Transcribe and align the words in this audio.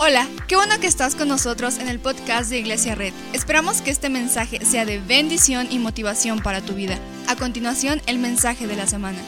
Hola, 0.00 0.28
qué 0.46 0.54
bueno 0.54 0.78
que 0.80 0.86
estás 0.86 1.16
con 1.16 1.26
nosotros 1.26 1.78
en 1.78 1.88
el 1.88 1.98
podcast 1.98 2.50
de 2.50 2.58
Iglesia 2.60 2.94
Red. 2.94 3.12
Esperamos 3.32 3.82
que 3.82 3.90
este 3.90 4.08
mensaje 4.08 4.64
sea 4.64 4.84
de 4.84 5.00
bendición 5.00 5.66
y 5.72 5.80
motivación 5.80 6.38
para 6.38 6.60
tu 6.60 6.74
vida. 6.74 6.96
A 7.26 7.34
continuación, 7.34 8.00
el 8.06 8.20
mensaje 8.20 8.68
de 8.68 8.76
la 8.76 8.86
semana. 8.86 9.18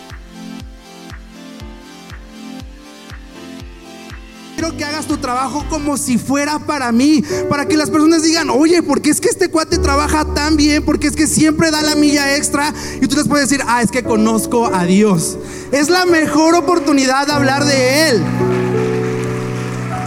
Quiero 4.54 4.76
que 4.76 4.84
hagas 4.84 5.06
tu 5.06 5.16
trabajo 5.16 5.67
como 5.69 5.96
si 5.96 6.19
fuera 6.19 6.60
para 6.60 6.92
mí, 6.92 7.24
para 7.48 7.66
que 7.66 7.76
las 7.76 7.90
personas 7.90 8.22
digan, 8.22 8.48
oye, 8.48 8.80
porque 8.84 9.10
es 9.10 9.21
que 9.21 9.28
este 9.28 9.48
cuate 9.48 9.76
trabaja 9.78 10.24
tan 10.34 10.56
bien, 10.56 10.84
porque 10.84 11.08
es 11.08 11.16
que 11.16 11.26
siempre 11.26 11.72
da 11.72 11.82
la 11.82 11.96
milla 11.96 12.37
extra 12.37 12.72
y 13.00 13.08
tú 13.08 13.16
les 13.16 13.26
puedes 13.26 13.48
decir, 13.48 13.64
ah, 13.66 13.82
es 13.82 13.90
que 13.90 14.04
conozco 14.04 14.72
a 14.72 14.84
Dios. 14.84 15.37
Es 15.72 15.90
la 15.90 16.06
mejor 16.06 16.55
oportunidad 16.55 17.27
de 17.27 17.32
hablar 17.32 17.64
de 17.64 18.10
Él. 18.10 18.23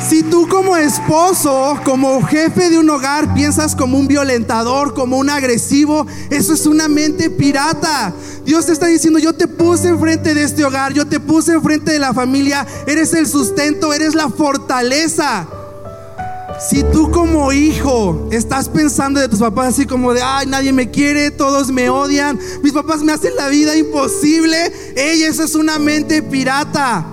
Si 0.07 0.21
tú 0.21 0.47
como 0.49 0.75
esposo, 0.75 1.79
como 1.85 2.21
jefe 2.23 2.69
de 2.69 2.77
un 2.77 2.89
hogar, 2.89 3.33
piensas 3.33 3.73
como 3.73 3.97
un 3.97 4.07
violentador, 4.07 4.93
como 4.93 5.17
un 5.17 5.29
agresivo, 5.29 6.05
eso 6.29 6.53
es 6.53 6.65
una 6.65 6.89
mente 6.89 7.29
pirata. 7.29 8.13
Dios 8.43 8.65
te 8.65 8.73
está 8.73 8.87
diciendo, 8.87 9.17
yo 9.17 9.33
te 9.33 9.47
puse 9.47 9.87
enfrente 9.87 10.33
de 10.33 10.43
este 10.43 10.65
hogar, 10.65 10.93
yo 10.93 11.07
te 11.07 11.21
puse 11.21 11.53
enfrente 11.53 11.93
de 11.93 11.99
la 11.99 12.13
familia, 12.13 12.67
eres 12.85 13.13
el 13.13 13.27
sustento, 13.27 13.93
eres 13.93 14.13
la 14.13 14.29
fortaleza. 14.29 15.47
Si 16.69 16.83
tú 16.83 17.09
como 17.09 17.53
hijo 17.53 18.27
estás 18.31 18.67
pensando 18.67 19.21
de 19.21 19.29
tus 19.29 19.39
papás 19.39 19.69
así 19.69 19.85
como 19.85 20.13
de, 20.13 20.21
ay, 20.21 20.47
nadie 20.47 20.73
me 20.73 20.91
quiere, 20.91 21.31
todos 21.31 21.71
me 21.71 21.89
odian, 21.89 22.37
mis 22.61 22.73
papás 22.73 23.01
me 23.01 23.13
hacen 23.13 23.35
la 23.37 23.47
vida 23.47 23.75
imposible, 23.75 24.71
ella, 24.95 25.27
eso 25.27 25.43
es 25.43 25.55
una 25.55 25.79
mente 25.79 26.21
pirata. 26.21 27.05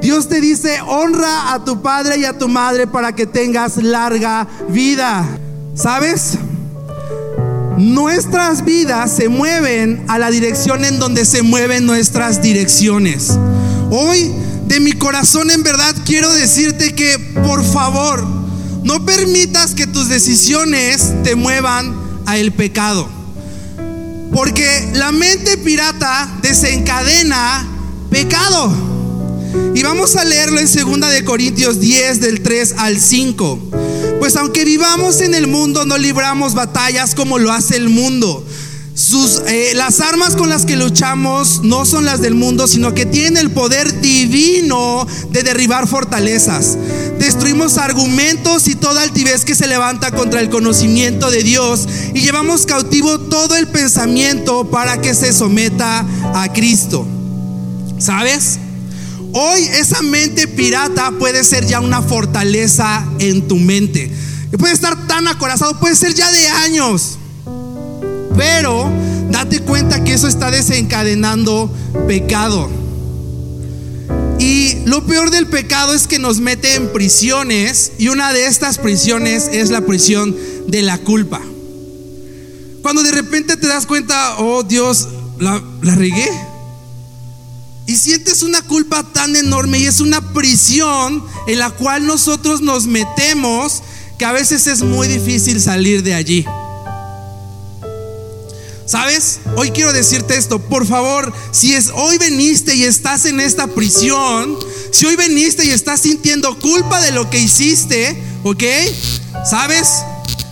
Dios 0.00 0.28
te 0.28 0.40
dice, 0.40 0.80
honra 0.86 1.52
a 1.52 1.64
tu 1.64 1.82
padre 1.82 2.18
y 2.18 2.24
a 2.24 2.38
tu 2.38 2.48
madre 2.48 2.86
para 2.86 3.14
que 3.14 3.26
tengas 3.26 3.76
larga 3.76 4.46
vida. 4.68 5.26
¿Sabes? 5.74 6.38
Nuestras 7.76 8.64
vidas 8.64 9.12
se 9.12 9.28
mueven 9.28 10.04
a 10.08 10.18
la 10.18 10.30
dirección 10.30 10.84
en 10.84 10.98
donde 10.98 11.24
se 11.24 11.42
mueven 11.42 11.86
nuestras 11.86 12.42
direcciones. 12.42 13.38
Hoy, 13.90 14.32
de 14.66 14.80
mi 14.80 14.92
corazón, 14.92 15.50
en 15.50 15.62
verdad, 15.62 15.94
quiero 16.04 16.32
decirte 16.34 16.94
que, 16.94 17.18
por 17.46 17.64
favor, 17.64 18.26
no 18.82 19.04
permitas 19.04 19.74
que 19.74 19.86
tus 19.86 20.08
decisiones 20.08 21.12
te 21.22 21.36
muevan 21.36 21.94
a 22.26 22.36
el 22.36 22.52
pecado. 22.52 23.08
Porque 24.32 24.90
la 24.94 25.12
mente 25.12 25.56
pirata 25.58 26.28
desencadena 26.42 27.66
pecado. 28.10 28.97
Y 29.74 29.82
vamos 29.82 30.16
a 30.16 30.24
leerlo 30.24 30.58
en 30.58 30.66
2 30.66 31.10
de 31.10 31.24
Corintios 31.24 31.80
10 31.80 32.20
del 32.20 32.42
3 32.42 32.74
al 32.78 32.98
5. 32.98 33.58
Pues 34.18 34.36
aunque 34.36 34.64
vivamos 34.64 35.20
en 35.20 35.34
el 35.34 35.46
mundo 35.46 35.84
no 35.86 35.96
libramos 35.96 36.54
batallas 36.54 37.14
como 37.14 37.38
lo 37.38 37.52
hace 37.52 37.76
el 37.76 37.88
mundo. 37.88 38.44
Sus, 38.94 39.42
eh, 39.46 39.74
las 39.76 40.00
armas 40.00 40.34
con 40.34 40.48
las 40.48 40.66
que 40.66 40.74
luchamos 40.74 41.62
no 41.62 41.84
son 41.84 42.04
las 42.04 42.20
del 42.20 42.34
mundo, 42.34 42.66
sino 42.66 42.94
que 42.94 43.06
tienen 43.06 43.36
el 43.36 43.52
poder 43.52 44.00
divino 44.00 45.06
de 45.30 45.44
derribar 45.44 45.86
fortalezas. 45.86 46.76
Destruimos 47.20 47.78
argumentos 47.78 48.66
y 48.66 48.74
toda 48.74 49.02
altivez 49.02 49.44
que 49.44 49.54
se 49.54 49.68
levanta 49.68 50.10
contra 50.10 50.40
el 50.40 50.50
conocimiento 50.50 51.30
de 51.30 51.44
Dios 51.44 51.86
y 52.12 52.22
llevamos 52.22 52.66
cautivo 52.66 53.20
todo 53.20 53.54
el 53.54 53.68
pensamiento 53.68 54.68
para 54.68 55.00
que 55.00 55.14
se 55.14 55.32
someta 55.32 56.04
a 56.34 56.52
Cristo. 56.52 57.06
¿Sabes? 57.98 58.58
Hoy 59.32 59.62
esa 59.62 60.02
mente 60.02 60.48
pirata 60.48 61.12
puede 61.18 61.44
ser 61.44 61.66
ya 61.66 61.80
una 61.80 62.02
fortaleza 62.02 63.06
en 63.18 63.46
tu 63.46 63.56
mente. 63.56 64.10
Puede 64.58 64.72
estar 64.72 65.06
tan 65.06 65.28
acorazado, 65.28 65.78
puede 65.78 65.94
ser 65.96 66.14
ya 66.14 66.30
de 66.30 66.48
años. 66.48 67.18
Pero 68.36 68.90
date 69.30 69.60
cuenta 69.60 70.02
que 70.04 70.14
eso 70.14 70.28
está 70.28 70.50
desencadenando 70.50 71.70
pecado. 72.06 72.70
Y 74.38 74.76
lo 74.86 75.04
peor 75.04 75.30
del 75.30 75.46
pecado 75.46 75.94
es 75.94 76.06
que 76.06 76.18
nos 76.18 76.40
mete 76.40 76.74
en 76.76 76.92
prisiones 76.92 77.92
y 77.98 78.08
una 78.08 78.32
de 78.32 78.46
estas 78.46 78.78
prisiones 78.78 79.48
es 79.52 79.70
la 79.70 79.82
prisión 79.82 80.34
de 80.68 80.82
la 80.82 80.98
culpa. 80.98 81.40
Cuando 82.82 83.02
de 83.02 83.10
repente 83.10 83.56
te 83.56 83.66
das 83.66 83.84
cuenta, 83.84 84.38
oh 84.38 84.62
Dios, 84.62 85.08
la, 85.38 85.62
regué 85.82 86.30
y 87.88 87.96
sientes 87.96 88.42
una 88.42 88.60
culpa 88.60 89.02
tan 89.02 89.34
enorme 89.34 89.78
y 89.78 89.86
es 89.86 90.00
una 90.00 90.20
prisión 90.34 91.24
en 91.46 91.58
la 91.58 91.70
cual 91.70 92.06
nosotros 92.06 92.60
nos 92.60 92.84
metemos 92.84 93.82
que 94.18 94.26
a 94.26 94.32
veces 94.32 94.66
es 94.66 94.82
muy 94.82 95.08
difícil 95.08 95.58
salir 95.58 96.02
de 96.02 96.12
allí. 96.12 96.44
¿Sabes? 98.84 99.40
Hoy 99.56 99.70
quiero 99.70 99.94
decirte 99.94 100.36
esto, 100.36 100.58
por 100.58 100.86
favor, 100.86 101.32
si 101.50 101.72
es 101.72 101.90
hoy 101.94 102.18
veniste 102.18 102.74
y 102.74 102.84
estás 102.84 103.24
en 103.24 103.40
esta 103.40 103.68
prisión, 103.68 104.58
si 104.92 105.06
hoy 105.06 105.16
veniste 105.16 105.64
y 105.64 105.70
estás 105.70 106.00
sintiendo 106.00 106.58
culpa 106.58 107.00
de 107.00 107.12
lo 107.12 107.30
que 107.30 107.38
hiciste, 107.40 108.22
¿ok? 108.44 108.64
¿Sabes? 109.48 109.88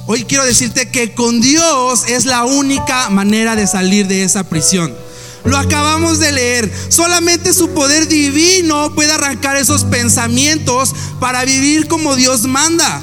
Hoy 0.07 0.25
quiero 0.25 0.47
decirte 0.47 0.89
que 0.89 1.13
con 1.13 1.43
Dios 1.43 2.05
es 2.09 2.25
la 2.25 2.45
única 2.45 3.11
manera 3.11 3.57
de 3.57 3.67
salir 3.67 4.07
de 4.07 4.25
esa 4.25 4.49
prisión. 4.49 5.06
Lo 5.47 5.57
acabamos 5.57 6.19
de 6.19 6.33
leer. 6.33 6.73
Solamente 6.89 7.53
su 7.53 7.71
poder 7.71 8.09
divino 8.09 8.95
puede 8.95 9.13
arrancar 9.13 9.57
esos 9.57 9.85
pensamientos 9.85 10.95
para 11.21 11.45
vivir 11.45 11.87
como 11.89 12.17
Dios 12.17 12.43
manda. 12.43 13.01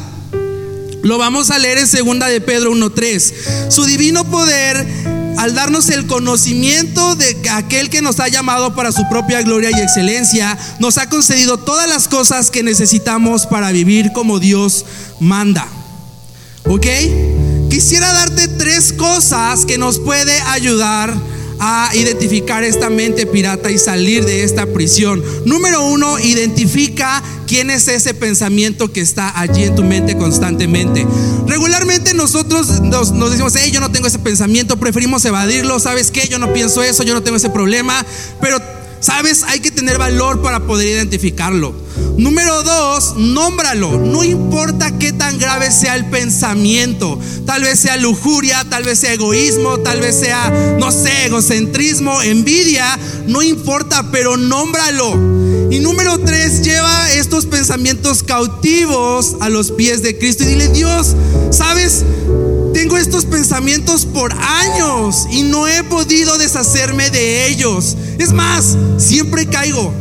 Lo 1.01 1.17
vamos 1.17 1.51
a 1.51 1.59
leer 1.59 1.77
en 1.79 1.87
segunda 1.87 2.27
de 2.27 2.41
Pedro 2.41 2.71
1:3. 2.71 3.33
Su 3.69 3.85
divino 3.85 4.23
poder 4.29 4.85
al 5.37 5.55
darnos 5.55 5.89
el 5.89 6.07
conocimiento 6.07 7.15
de 7.15 7.35
aquel 7.51 7.89
que 7.89 8.01
nos 8.01 8.19
ha 8.19 8.27
llamado 8.27 8.75
para 8.75 8.91
su 8.91 9.07
propia 9.09 9.41
gloria 9.41 9.71
y 9.71 9.81
excelencia, 9.81 10.57
nos 10.79 10.97
ha 10.97 11.09
concedido 11.09 11.57
todas 11.57 11.89
las 11.89 12.07
cosas 12.07 12.51
que 12.51 12.63
necesitamos 12.63 13.47
para 13.47 13.71
vivir 13.71 14.13
como 14.13 14.39
Dios 14.39 14.85
manda. 15.19 15.67
¿Ok? 16.65 16.85
Quisiera 17.69 18.13
darte 18.13 18.47
tres 18.47 18.93
cosas 18.93 19.65
que 19.65 19.77
nos 19.77 19.99
puede 19.99 20.39
ayudar 20.41 21.13
a 21.59 21.91
identificar 21.93 22.63
esta 22.63 22.89
mente 22.89 23.25
pirata 23.25 23.71
y 23.71 23.77
salir 23.77 24.25
de 24.25 24.43
esta 24.43 24.65
prisión. 24.67 25.23
Número 25.45 25.85
uno, 25.85 26.19
identifica 26.19 27.21
quién 27.47 27.69
es 27.69 27.87
ese 27.87 28.13
pensamiento 28.13 28.91
que 28.91 29.01
está 29.01 29.39
allí 29.39 29.63
en 29.63 29.75
tu 29.75 29.83
mente 29.83 30.17
constantemente. 30.17 31.05
Regularmente 31.47 32.13
nosotros 32.13 32.81
nos, 32.81 33.11
decimos, 33.31 33.53
hey, 33.55 33.71
yo 33.71 33.79
no 33.79 33.91
tengo 33.91 34.07
ese 34.07 34.19
pensamiento, 34.19 34.77
preferimos 34.77 35.23
evadirlo, 35.25 35.79
¿sabes 35.79 36.11
qué? 36.11 36.27
Yo 36.27 36.39
no 36.39 36.53
pienso 36.53 36.83
eso, 36.83 37.03
yo 37.03 37.13
no 37.13 37.23
tengo 37.23 37.37
ese 37.37 37.49
problema, 37.49 38.05
pero 38.41 38.59
Sabes, 39.03 39.43
hay 39.43 39.59
que 39.59 39.69
tener 39.69 39.97
valor 39.97 40.41
para 40.41 40.61
poder 40.61 40.87
identificarlo. 40.87 41.75
Número 42.17 42.63
dos, 42.63 43.15
nómbralo. 43.17 43.97
No 43.99 44.23
importa 44.23 44.97
qué 44.97 45.11
tan 45.11 45.37
grave 45.37 45.71
sea 45.71 45.97
el 45.97 46.05
pensamiento. 46.05 47.19
Tal 47.45 47.63
vez 47.63 47.79
sea 47.79 47.97
lujuria, 47.97 48.65
tal 48.69 48.85
vez 48.85 48.99
sea 48.99 49.11
egoísmo, 49.11 49.79
tal 49.79 49.99
vez 49.99 50.17
sea, 50.17 50.49
no 50.79 50.89
sé, 50.93 51.25
egocentrismo, 51.25 52.21
envidia. 52.21 52.97
No 53.27 53.41
importa, 53.41 54.09
pero 54.09 54.37
nómbralo. 54.37 55.11
Y 55.69 55.79
número 55.79 56.19
tres, 56.19 56.63
lleva 56.63 57.11
estos 57.11 57.45
pensamientos 57.45 58.23
cautivos 58.23 59.35
a 59.41 59.49
los 59.49 59.71
pies 59.71 60.01
de 60.01 60.17
Cristo 60.17 60.43
y 60.43 60.47
dile, 60.47 60.69
Dios, 60.69 61.13
¿sabes? 61.51 62.05
Tengo 62.73 62.97
estos 62.97 63.25
pensamientos 63.25 64.05
por 64.05 64.33
años 64.33 65.27
y 65.31 65.43
no 65.43 65.67
he 65.67 65.83
podido 65.83 66.37
deshacerme 66.37 67.11
de 67.11 67.47
ellos. 67.47 67.95
Es 68.17 68.33
más, 68.33 68.75
siempre 68.97 69.45
caigo. 69.45 69.93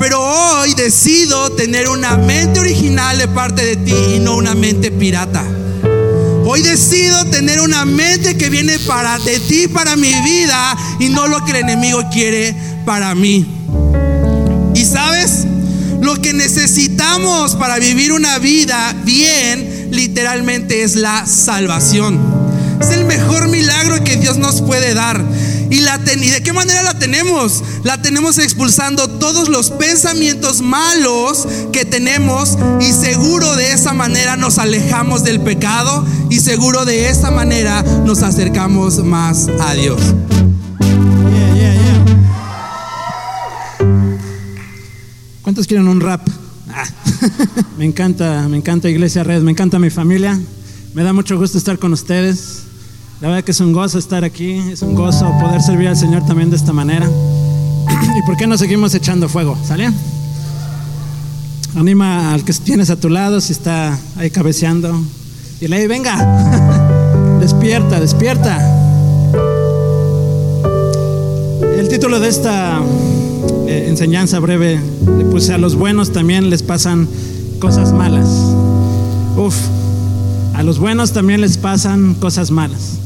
Pero 0.00 0.20
hoy 0.20 0.74
decido 0.74 1.52
tener 1.52 1.88
una 1.88 2.16
mente 2.16 2.58
original 2.58 3.18
de 3.18 3.28
parte 3.28 3.64
de 3.64 3.76
ti 3.76 3.94
y 4.16 4.18
no 4.18 4.36
una 4.36 4.56
mente 4.56 4.90
pirata. 4.90 5.44
Hoy 6.44 6.60
decido 6.60 7.24
tener 7.26 7.60
una 7.60 7.84
mente 7.84 8.36
que 8.36 8.50
viene 8.50 8.80
para 8.80 9.20
de 9.20 9.38
ti 9.38 9.68
para 9.68 9.94
mi 9.94 10.12
vida 10.22 10.76
y 10.98 11.08
no 11.08 11.28
lo 11.28 11.44
que 11.44 11.52
el 11.52 11.58
enemigo 11.58 12.02
quiere 12.12 12.54
para 12.84 13.14
mí. 13.14 13.46
Y 14.74 14.84
sabes, 14.84 15.46
lo 16.00 16.20
que 16.20 16.32
necesitamos 16.32 17.54
para 17.54 17.78
vivir 17.78 18.12
una 18.12 18.40
vida 18.40 18.92
bien 19.04 19.71
literalmente 19.92 20.82
es 20.82 20.96
la 20.96 21.26
salvación. 21.26 22.18
Es 22.80 22.88
el 22.90 23.04
mejor 23.04 23.48
milagro 23.48 24.02
que 24.02 24.16
Dios 24.16 24.38
nos 24.38 24.62
puede 24.62 24.94
dar. 24.94 25.22
¿Y, 25.70 25.80
la 25.80 26.00
¿Y 26.04 26.30
de 26.30 26.42
qué 26.42 26.52
manera 26.52 26.82
la 26.82 26.98
tenemos? 26.98 27.62
La 27.84 28.02
tenemos 28.02 28.38
expulsando 28.38 29.08
todos 29.08 29.48
los 29.48 29.70
pensamientos 29.70 30.60
malos 30.60 31.46
que 31.72 31.84
tenemos 31.84 32.58
y 32.80 32.92
seguro 32.92 33.54
de 33.54 33.72
esa 33.72 33.92
manera 33.92 34.36
nos 34.36 34.58
alejamos 34.58 35.24
del 35.24 35.40
pecado 35.40 36.04
y 36.28 36.40
seguro 36.40 36.84
de 36.84 37.08
esa 37.08 37.30
manera 37.30 37.82
nos 38.04 38.22
acercamos 38.22 39.04
más 39.04 39.48
a 39.60 39.74
Dios. 39.74 40.00
¿Cuántos 45.42 45.66
quieren 45.66 45.88
un 45.88 46.00
rap? 46.00 46.41
Me 47.78 47.84
encanta, 47.84 48.46
me 48.48 48.56
encanta 48.56 48.88
Iglesia 48.88 49.24
Red, 49.24 49.42
me 49.42 49.50
encanta 49.50 49.78
mi 49.78 49.90
familia. 49.90 50.38
Me 50.94 51.02
da 51.02 51.12
mucho 51.12 51.38
gusto 51.38 51.58
estar 51.58 51.78
con 51.78 51.92
ustedes. 51.92 52.64
La 53.20 53.28
verdad 53.28 53.44
que 53.44 53.52
es 53.52 53.60
un 53.60 53.72
gozo 53.72 53.98
estar 53.98 54.24
aquí, 54.24 54.52
es 54.52 54.82
un 54.82 54.94
gozo 54.94 55.32
poder 55.40 55.62
servir 55.62 55.88
al 55.88 55.96
Señor 55.96 56.26
también 56.26 56.50
de 56.50 56.56
esta 56.56 56.72
manera. 56.72 57.06
¿Y 58.18 58.26
por 58.26 58.36
qué 58.36 58.46
no 58.46 58.58
seguimos 58.58 58.94
echando 58.94 59.28
fuego? 59.28 59.56
¿Sale? 59.64 59.90
Anima 61.76 62.34
al 62.34 62.44
que 62.44 62.52
tienes 62.52 62.90
a 62.90 62.96
tu 62.96 63.08
lado 63.08 63.40
si 63.40 63.52
está 63.52 63.98
ahí 64.16 64.30
cabeceando. 64.30 65.00
Y 65.60 65.68
le 65.68 65.86
venga, 65.86 67.38
despierta, 67.40 68.00
despierta. 68.00 68.58
El 71.78 71.88
título 71.88 72.20
de 72.20 72.28
esta 72.28 72.82
eh, 73.72 73.88
enseñanza 73.88 74.38
breve 74.38 74.78
le 75.16 75.24
puse 75.24 75.54
a 75.54 75.58
los 75.58 75.76
buenos 75.76 76.12
también 76.12 76.50
les 76.50 76.62
pasan 76.62 77.08
cosas 77.58 77.90
malas. 77.92 78.28
Uf, 79.38 79.56
a 80.52 80.62
los 80.62 80.78
buenos 80.78 81.12
también 81.12 81.40
les 81.40 81.56
pasan 81.56 82.12
cosas 82.14 82.50
malas. 82.50 82.98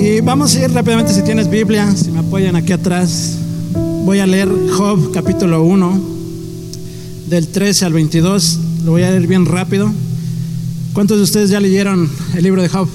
Y 0.00 0.20
vamos 0.20 0.54
a 0.54 0.64
ir 0.64 0.72
rápidamente 0.72 1.12
si 1.12 1.22
tienes 1.22 1.50
Biblia, 1.50 1.92
si 1.96 2.12
me 2.12 2.20
apoyan 2.20 2.54
aquí 2.54 2.72
atrás. 2.72 3.38
Voy 4.04 4.20
a 4.20 4.26
leer 4.26 4.48
Job 4.76 5.10
capítulo 5.12 5.64
1, 5.64 6.00
del 7.26 7.48
13 7.48 7.86
al 7.86 7.94
22. 7.94 8.58
Lo 8.84 8.92
voy 8.92 9.02
a 9.02 9.10
leer 9.10 9.26
bien 9.26 9.46
rápido. 9.46 9.90
¿Cuántos 10.92 11.16
de 11.16 11.24
ustedes 11.24 11.50
ya 11.50 11.58
leyeron 11.58 12.08
el 12.36 12.44
libro 12.44 12.62
de 12.62 12.68
Job? 12.68 12.86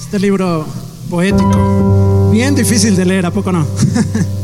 Este 0.00 0.18
libro 0.18 0.64
poético, 1.10 2.30
bien 2.32 2.54
difícil 2.54 2.96
de 2.96 3.04
leer, 3.04 3.26
¿a 3.26 3.30
poco 3.30 3.52
no? 3.52 3.66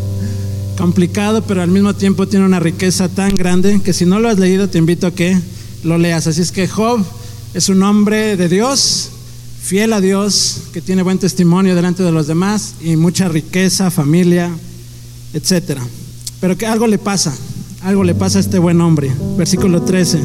Complicado, 0.85 1.41
pero 1.41 1.63
al 1.63 1.71
mismo 1.71 1.95
tiempo 1.95 2.29
tiene 2.29 2.45
una 2.45 2.61
riqueza 2.61 3.09
tan 3.09 3.35
grande 3.37 3.81
que 3.83 3.95
si 3.95 4.05
no 4.05 4.21
lo 4.21 4.29
has 4.29 4.39
leído 4.39 4.69
te 4.69 4.77
invito 4.77 5.07
a 5.07 5.15
que 5.15 5.35
lo 5.83 5.97
leas. 5.97 6.27
Así 6.27 6.43
es 6.43 6.53
que 6.53 6.69
Job 6.69 7.03
es 7.55 7.71
un 7.71 7.83
hombre 7.83 8.37
de 8.37 8.51
Dios, 8.51 9.09
fiel 9.63 9.95
a 9.95 10.03
Dios, 10.03 10.65
que 10.75 10.83
tiene 10.83 11.03
buen 11.03 11.17
testimonio 11.17 11.75
delante 11.75 12.03
de 12.03 12.13
los 12.13 12.27
demás 12.27 12.75
y 12.83 12.97
mucha 12.97 13.31
riqueza, 13.31 13.91
familia, 13.91 14.51
etcétera. 15.33 15.81
Pero 16.39 16.59
que 16.59 16.67
algo 16.67 16.87
le 16.87 16.99
pasa, 16.99 17.35
algo 17.81 18.05
le 18.05 18.15
pasa 18.15 18.37
a 18.37 18.43
este 18.43 18.59
buen 18.59 18.79
hombre. 18.83 19.11
Versículo 19.39 19.81
13. 19.81 20.21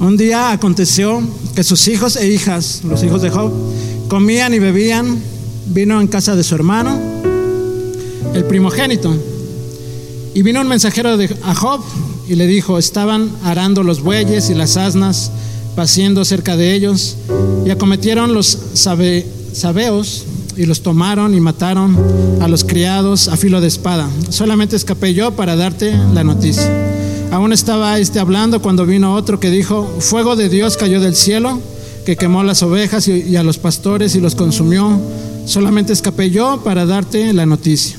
Un 0.00 0.16
día 0.16 0.50
aconteció 0.50 1.20
que 1.54 1.62
sus 1.62 1.88
hijos 1.88 2.16
e 2.16 2.26
hijas, 2.26 2.80
los 2.84 3.04
hijos 3.04 3.20
de 3.20 3.28
Job, 3.28 3.52
comían 4.08 4.54
y 4.54 4.60
bebían 4.60 5.18
vino 5.66 6.00
en 6.00 6.06
casa 6.06 6.34
de 6.34 6.42
su 6.42 6.54
hermano, 6.54 6.98
el 8.32 8.44
primogénito. 8.46 9.14
Y 10.38 10.42
vino 10.42 10.60
un 10.60 10.68
mensajero 10.68 11.16
de, 11.16 11.36
a 11.42 11.52
Job 11.52 11.80
y 12.28 12.36
le 12.36 12.46
dijo, 12.46 12.78
estaban 12.78 13.28
arando 13.42 13.82
los 13.82 14.02
bueyes 14.02 14.50
y 14.50 14.54
las 14.54 14.76
asnas, 14.76 15.32
paciendo 15.74 16.24
cerca 16.24 16.56
de 16.56 16.74
ellos, 16.74 17.16
y 17.66 17.70
acometieron 17.70 18.34
los 18.34 18.56
sabeos 18.72 20.24
y 20.56 20.64
los 20.64 20.82
tomaron 20.82 21.34
y 21.34 21.40
mataron 21.40 21.98
a 22.40 22.46
los 22.46 22.62
criados 22.62 23.26
a 23.26 23.36
filo 23.36 23.60
de 23.60 23.66
espada. 23.66 24.08
Solamente 24.28 24.76
escapé 24.76 25.12
yo 25.12 25.32
para 25.32 25.56
darte 25.56 25.92
la 26.14 26.22
noticia. 26.22 26.70
Aún 27.32 27.52
estaba 27.52 27.98
este 27.98 28.20
hablando 28.20 28.62
cuando 28.62 28.86
vino 28.86 29.16
otro 29.16 29.40
que 29.40 29.50
dijo, 29.50 29.92
fuego 29.98 30.36
de 30.36 30.48
Dios 30.48 30.76
cayó 30.76 31.00
del 31.00 31.16
cielo, 31.16 31.58
que 32.06 32.14
quemó 32.14 32.44
las 32.44 32.62
ovejas 32.62 33.08
y, 33.08 33.34
a 33.34 33.42
los 33.42 33.58
pastores 33.58 34.14
y 34.14 34.20
los 34.20 34.36
consumió. 34.36 35.00
Solamente 35.46 35.92
escapé 35.92 36.30
yo 36.30 36.60
para 36.62 36.86
darte 36.86 37.32
la 37.32 37.44
noticia. 37.44 37.98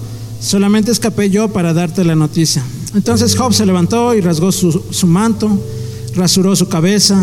Solamente 0.41 0.91
escapé 0.91 1.29
yo 1.29 1.49
para 1.49 1.71
darte 1.71 2.03
la 2.03 2.15
noticia. 2.15 2.63
Entonces 2.95 3.37
Job 3.37 3.53
se 3.53 3.65
levantó 3.65 4.15
y 4.15 4.21
rasgó 4.21 4.51
su, 4.51 5.07
manto, 5.07 5.49
rasuró 6.15 6.55
su 6.55 6.67
cabeza 6.67 7.15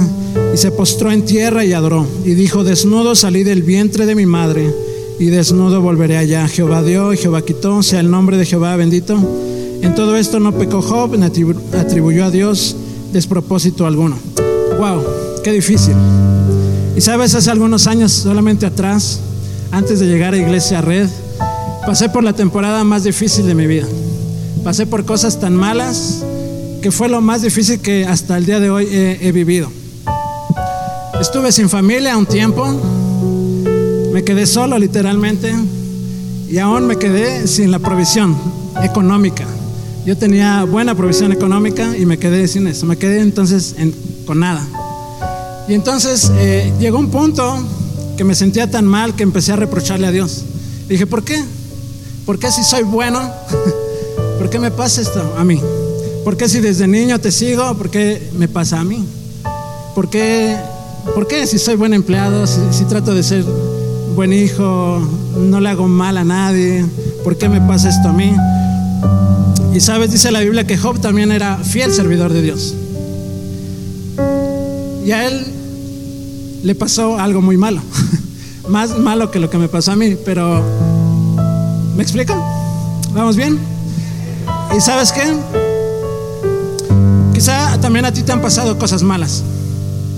y 0.55 0.56
se 0.56 0.70
postró 0.70 1.11
en 1.11 1.25
tierra 1.25 1.65
y 1.65 1.73
adoró. 1.73 2.06
Y 2.25 2.31
dijo, 2.35 2.62
desnudo 2.62 3.17
salí 3.17 3.43
del 3.43 3.65
vientre 3.65 4.06
de 4.06 4.15
mi 4.15 4.25
madre 4.25 4.73
y 5.19 5.26
desnudo 5.26 5.82
volveré 5.82 6.17
allá. 6.17 6.47
Jehová 6.47 6.82
dio 6.85 7.12
y 7.12 7.17
Jehová 7.17 7.43
quitó, 7.43 7.82
sea 7.82 7.99
el 7.99 8.11
nombre 8.11 8.37
de 8.37 8.47
Jehová 8.47 8.76
bendito. 8.76 9.19
En 9.82 9.97
todo 9.97 10.17
esto 10.17 10.38
no 10.38 10.53
pecó 10.53 10.81
Job, 10.81 11.17
ni 11.19 11.25
atribuyó 11.25 12.25
a 12.25 12.31
Dios 12.31 12.76
despropósito 13.12 13.85
alguno. 13.85 14.17
Wow, 14.79 15.03
qué 15.43 15.50
difícil. 15.50 15.94
Y 16.97 17.00
sabes, 17.00 17.35
hace 17.35 17.50
algunos 17.50 17.88
años, 17.88 18.12
solamente 18.12 18.64
atrás, 18.64 19.21
antes 19.73 19.99
de 19.99 20.06
llegar 20.06 20.35
a 20.35 20.38
Iglesia 20.38 20.81
Red, 20.81 21.09
pasé 21.88 22.11
por 22.11 22.23
la 22.23 22.35
temporada 22.35 22.85
más 22.85 23.05
difícil 23.05 23.46
de 23.46 23.55
mi 23.55 23.67
vida. 23.67 23.87
Pasé 24.62 24.85
por 24.85 25.06
cosas 25.06 25.40
tan 25.40 25.56
malas 25.56 26.23
que 26.82 26.90
fue 26.90 27.08
lo 27.08 27.23
más 27.23 27.40
difícil 27.40 27.81
que 27.81 28.05
hasta 28.05 28.37
el 28.37 28.44
día 28.44 28.61
de 28.61 28.69
hoy 28.69 28.85
he, 28.85 29.26
he 29.26 29.32
vivido. 29.32 29.70
Estuve 31.19 31.50
sin 31.50 31.70
familia 31.70 32.19
un 32.19 32.26
tiempo, 32.26 32.67
me 34.12 34.23
quedé 34.23 34.44
solo 34.44 34.79
literalmente 34.79 35.50
y 36.50 36.58
aún 36.58 36.87
me 36.87 36.96
quedé 36.96 37.46
sin 37.46 37.70
la 37.70 37.79
provisión 37.79 38.37
económica. 38.82 39.46
Yo 40.05 40.14
tenía 40.14 40.64
buena 40.64 40.94
provisión 40.94 41.32
económica 41.32 41.96
y 41.96 42.05
me 42.05 42.19
quedé 42.19 42.49
sin 42.49 42.67
eso. 42.67 42.85
Me 42.85 42.99
quedé 42.99 43.23
entonces 43.23 43.75
con 44.26 44.40
nada. 44.40 44.62
Y 45.67 45.73
entonces 45.73 46.31
eh, 46.37 46.70
llegó 46.79 46.99
un 46.99 47.11
punto 47.11 47.56
que 48.19 48.25
me 48.25 48.35
sentía 48.35 48.70
tan 48.70 48.85
mal 48.85 49.17
que 49.17 49.23
empecé 49.23 49.52
a 49.52 49.56
reprocharle 49.56 50.06
a 50.06 50.11
Dios. 50.11 50.44
dije, 50.87 51.06
¿por 51.06 51.25
qué? 51.25 51.43
¿Por 52.28 52.38
qué 52.38 52.52
si 52.52 52.62
soy 52.62 52.82
bueno? 52.82 53.19
¿Por 54.38 54.50
qué 54.50 54.58
me 54.58 54.70
pasa 54.70 55.00
esto 55.00 55.34
a 55.38 55.44
mí? 55.44 55.62
¿Por 56.25 56.36
qué 56.36 56.46
si 56.46 56.60
desde 56.60 56.86
niño 56.86 57.19
te 57.19 57.32
sigo? 57.32 57.75
¿Por 57.78 57.88
qué 57.88 58.22
me 58.36 58.48
pasa 58.48 58.80
a 58.80 58.84
mí? 58.84 59.02
¿Por 59.94 60.10
qué, 60.10 60.54
por 61.14 61.26
qué 61.26 61.47
si 61.47 61.58
soy 61.58 61.76
buen 61.76 61.94
empleado, 61.94 62.47
si 62.47 62.85
trato 62.85 63.14
de 63.14 63.23
ser 63.23 63.47
buen 64.14 64.35
hijo, 64.35 65.00
no 65.38 65.58
le 65.58 65.70
hago 65.70 65.88
mal 65.88 66.18
a 66.18 66.25
nadie, 66.25 66.85
¿por 67.25 67.38
qué 67.38 67.49
me 67.49 67.62
pasa 67.62 67.88
esto 67.88 68.11
a 68.11 68.12
mí? 68.12 68.37
Y 69.73 69.80
sabes, 69.80 70.12
dice 70.12 70.30
la 70.30 70.40
Biblia 70.40 70.66
que 70.66 70.76
Job 70.76 71.00
también 71.00 71.32
era 71.32 71.56
fiel 71.56 71.94
servidor 71.94 72.35
de 72.35 72.42
Dios. 72.42 72.75
Y 75.02 75.12
a 75.12 75.26
él 75.26 75.47
le 76.62 76.75
pasó 76.75 77.18
algo 77.18 77.40
muy 77.40 77.56
malo, 77.56 77.80
más 78.68 78.99
malo 78.99 79.30
que 79.30 79.40
lo 79.40 79.49
que 79.49 79.56
me 79.56 79.68
pasó 79.68 79.92
a 79.92 79.97
mí, 79.97 80.14
pero 80.26 80.62
¿me 81.99 82.02
explico? 82.02 82.35
¿Vamos 83.12 83.37
bien? 83.37 83.59
¿Y 84.75 84.81
sabes 84.81 85.12
qué? 85.12 85.23
Quizá 87.35 87.78
también 87.81 88.07
a 88.07 88.12
ti 88.12 88.23
te 88.23 88.33
han 88.33 88.40
pasado 88.40 88.78
cosas 88.78 89.02
malas. 89.02 89.43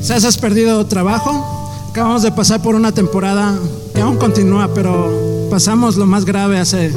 Quizás 0.01 0.25
has 0.25 0.39
perdido 0.39 0.87
trabajo, 0.87 1.61
Acabamos 1.91 2.23
de 2.23 2.31
pasar 2.31 2.63
por 2.63 2.77
una 2.77 2.93
temporada 2.93 3.59
que 3.93 4.01
aún 4.01 4.17
continúa, 4.17 4.73
pero 4.73 5.49
pasamos 5.51 5.97
lo 5.97 6.07
más 6.07 6.25
grave 6.25 6.61
hace 6.61 6.93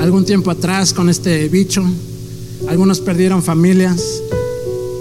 algún 0.00 0.24
tiempo 0.24 0.50
atrás 0.50 0.94
con 0.94 1.10
este 1.10 1.50
bicho. 1.50 1.84
Algunos 2.66 3.00
perdieron 3.00 3.42
familias, 3.42 4.02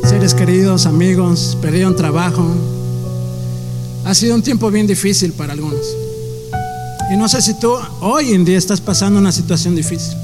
seres 0.03 0.33
queridos, 0.33 0.85
amigos, 0.85 1.57
perdieron 1.61 1.95
trabajo. 1.95 2.45
Ha 4.03 4.13
sido 4.13 4.35
un 4.35 4.41
tiempo 4.41 4.69
bien 4.69 4.85
difícil 4.85 5.31
para 5.31 5.53
algunos. 5.53 5.95
Y 7.11 7.17
no 7.17 7.29
sé 7.29 7.41
si 7.41 7.53
tú 7.53 7.73
hoy 8.01 8.33
en 8.33 8.43
día 8.43 8.57
estás 8.57 8.81
pasando 8.81 9.19
una 9.19 9.31
situación 9.31 9.75
difícil. 9.75 10.17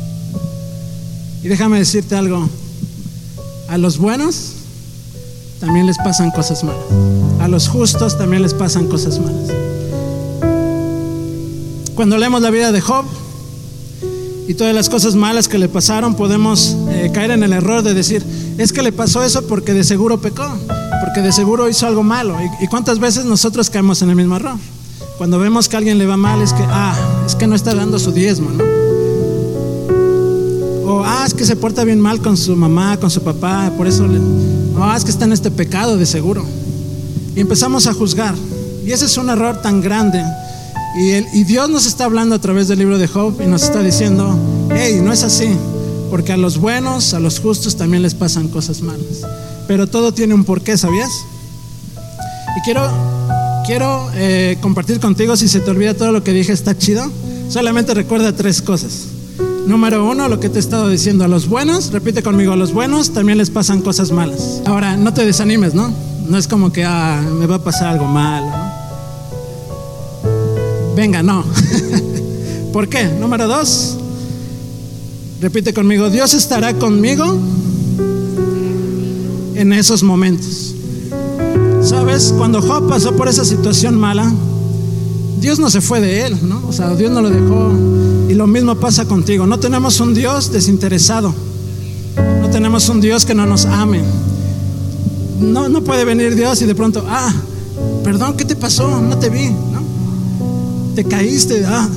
Y 1.43 1.47
déjame 1.47 1.79
decirte 1.79 2.15
algo, 2.15 2.49
a 3.67 3.77
los 3.77 3.97
buenos 3.97 4.53
también 5.59 5.85
les 5.85 5.97
pasan 5.97 6.31
cosas 6.31 6.63
malas. 6.63 6.83
A 7.39 7.47
los 7.47 7.67
justos 7.67 8.17
también 8.17 8.41
les 8.41 8.53
pasan 8.53 8.87
cosas 8.87 9.19
malas. 9.19 9.49
Cuando 11.95 12.17
leemos 12.17 12.41
la 12.41 12.49
vida 12.49 12.71
de 12.71 12.81
Job 12.81 13.05
y 14.47 14.55
todas 14.55 14.73
las 14.73 14.89
cosas 14.89 15.15
malas 15.15 15.47
que 15.47 15.57
le 15.57 15.69
pasaron, 15.69 16.15
podemos 16.15 16.75
eh, 16.89 17.11
caer 17.13 17.31
en 17.31 17.43
el 17.43 17.53
error 17.53 17.83
de 17.83 17.93
decir, 17.93 18.25
es 18.57 18.73
que 18.73 18.81
le 18.81 18.91
pasó 18.91 19.23
eso 19.23 19.47
porque 19.47 19.73
de 19.73 19.83
seguro 19.83 20.19
pecó, 20.19 20.45
porque 21.01 21.21
de 21.21 21.31
seguro 21.31 21.69
hizo 21.69 21.87
algo 21.87 22.03
malo. 22.03 22.37
¿Y, 22.61 22.67
cuántas 22.67 22.99
veces 22.99 23.25
nosotros 23.25 23.69
caemos 23.69 24.01
en 24.01 24.09
el 24.09 24.15
mismo 24.15 24.35
error? 24.35 24.57
Cuando 25.17 25.37
vemos 25.37 25.69
que 25.69 25.75
a 25.75 25.79
alguien 25.79 25.97
le 25.97 26.05
va 26.05 26.17
mal, 26.17 26.41
es 26.41 26.53
que, 26.53 26.63
ah, 26.67 26.95
es 27.25 27.35
que 27.35 27.45
no 27.45 27.55
está 27.55 27.75
dando 27.75 27.99
su 27.99 28.11
diezmo, 28.11 28.49
¿no? 28.49 28.63
O 30.91 31.03
ah, 31.05 31.23
es 31.25 31.33
que 31.33 31.45
se 31.45 31.55
porta 31.55 31.83
bien 31.83 31.99
mal 31.99 32.19
con 32.21 32.35
su 32.35 32.55
mamá, 32.55 32.97
con 32.97 33.11
su 33.11 33.21
papá, 33.21 33.71
por 33.77 33.87
eso, 33.87 34.07
le, 34.07 34.19
ah, 34.79 34.95
es 34.97 35.03
que 35.03 35.11
está 35.11 35.25
en 35.25 35.33
este 35.33 35.51
pecado 35.51 35.97
de 35.97 36.05
seguro. 36.05 36.43
Y 37.35 37.39
empezamos 37.39 37.87
a 37.87 37.93
juzgar. 37.93 38.35
Y 38.85 38.91
ese 38.91 39.05
es 39.05 39.17
un 39.17 39.29
error 39.29 39.61
tan 39.61 39.81
grande. 39.81 40.23
Y, 40.97 41.39
y 41.39 41.43
Dios 41.43 41.69
nos 41.69 41.85
está 41.85 42.05
hablando 42.05 42.35
a 42.35 42.39
través 42.39 42.67
del 42.67 42.79
libro 42.79 42.97
de 42.97 43.07
Job 43.07 43.39
y 43.41 43.47
nos 43.47 43.63
está 43.63 43.81
diciendo, 43.81 44.37
hey, 44.71 44.99
no 45.01 45.13
es 45.13 45.23
así, 45.23 45.49
porque 46.09 46.33
a 46.33 46.37
los 46.37 46.57
buenos, 46.57 47.13
a 47.13 47.19
los 47.19 47.39
justos 47.39 47.75
también 47.75 48.01
les 48.03 48.13
pasan 48.13 48.47
cosas 48.47 48.81
malas. 48.81 49.21
Pero 49.67 49.87
todo 49.87 50.13
tiene 50.13 50.33
un 50.33 50.43
porqué, 50.43 50.77
¿sabías? 50.77 51.09
Y 52.57 52.61
quiero, 52.63 52.87
quiero 53.65 54.09
eh, 54.15 54.57
compartir 54.61 54.99
contigo, 54.99 55.35
si 55.35 55.47
se 55.47 55.59
te 55.59 55.71
olvida 55.71 55.93
todo 55.93 56.11
lo 56.11 56.23
que 56.23 56.31
dije, 56.31 56.51
está 56.53 56.77
chido. 56.77 57.09
Solamente 57.49 57.93
recuerda 57.93 58.35
tres 58.35 58.61
cosas. 58.61 59.07
Número 59.67 60.09
uno, 60.09 60.27
lo 60.27 60.39
que 60.39 60.49
te 60.49 60.57
he 60.57 60.59
estado 60.59 60.89
diciendo, 60.89 61.23
a 61.23 61.27
los 61.27 61.47
buenos, 61.47 61.91
repite 61.91 62.21
conmigo, 62.21 62.51
a 62.53 62.55
los 62.55 62.73
buenos 62.73 63.13
también 63.13 63.37
les 63.37 63.49
pasan 63.49 63.81
cosas 63.81 64.11
malas. 64.11 64.61
Ahora, 64.65 64.97
no 64.97 65.13
te 65.13 65.25
desanimes, 65.25 65.73
¿no? 65.73 65.93
No 66.27 66.37
es 66.37 66.47
como 66.47 66.71
que 66.71 66.83
ah, 66.83 67.21
me 67.39 67.45
va 67.45 67.55
a 67.55 67.63
pasar 67.63 67.87
algo 67.87 68.05
mal. 68.05 68.43
Venga, 70.95 71.23
no. 71.23 71.45
¿Por 72.73 72.89
qué? 72.89 73.05
Número 73.05 73.47
dos, 73.47 73.97
repite 75.41 75.73
conmigo, 75.73 76.09
Dios 76.09 76.33
estará 76.33 76.73
conmigo 76.73 77.37
en 79.55 79.73
esos 79.73 80.03
momentos. 80.03 80.72
¿Sabes? 81.81 82.33
Cuando 82.37 82.61
Job 82.61 82.87
pasó 82.87 83.15
por 83.15 83.27
esa 83.27 83.43
situación 83.43 83.99
mala, 83.99 84.31
Dios 85.39 85.59
no 85.59 85.69
se 85.69 85.81
fue 85.81 85.99
de 85.99 86.25
él, 86.25 86.37
¿no? 86.47 86.61
O 86.67 86.71
sea, 86.71 86.95
Dios 86.95 87.11
no 87.11 87.21
lo 87.21 87.29
dejó. 87.29 87.71
Y 88.29 88.33
lo 88.33 88.47
mismo 88.47 88.75
pasa 88.75 89.05
contigo. 89.05 89.45
No 89.45 89.59
tenemos 89.59 89.99
un 89.99 90.13
Dios 90.13 90.51
desinteresado. 90.51 91.33
No 92.41 92.49
tenemos 92.49 92.87
un 92.87 93.01
Dios 93.01 93.25
que 93.25 93.35
no 93.35 93.45
nos 93.45 93.65
ame. 93.65 94.01
No, 95.41 95.67
no 95.67 95.83
puede 95.83 96.05
venir 96.05 96.35
Dios 96.35 96.61
y 96.61 96.65
de 96.65 96.75
pronto, 96.75 97.05
ah, 97.09 97.33
perdón, 98.03 98.37
¿qué 98.37 98.45
te 98.45 98.55
pasó? 98.55 99.01
No 99.01 99.17
te 99.17 99.29
vi, 99.29 99.49
¿no? 99.49 99.83
Te 100.95 101.03
caíste, 101.03 101.65
ah. 101.65 101.89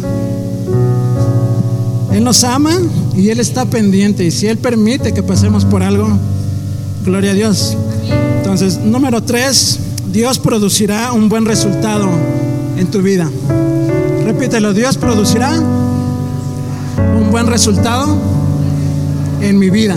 Él 2.12 2.25
nos 2.25 2.42
ama 2.44 2.72
y 3.14 3.28
Él 3.28 3.38
está 3.38 3.66
pendiente. 3.66 4.25
Y 4.25 4.30
si 4.30 4.46
Él 4.48 4.58
permite 4.58 5.12
que 5.14 5.22
pasemos 5.22 5.64
por 5.64 5.82
algo, 5.82 6.08
gloria 7.04 7.30
a 7.30 7.34
Dios. 7.34 7.76
Entonces, 8.58 8.82
número 8.82 9.22
tres, 9.22 9.78
Dios 10.10 10.38
producirá 10.38 11.12
un 11.12 11.28
buen 11.28 11.44
resultado 11.44 12.08
en 12.78 12.90
tu 12.90 13.02
vida. 13.02 13.30
Repítelo, 14.25 14.72
Dios 14.72 14.96
producirá 14.96 15.52
un 15.60 17.30
buen 17.30 17.48
resultado 17.48 18.16
en 19.42 19.58
mi 19.58 19.68
vida. 19.68 19.94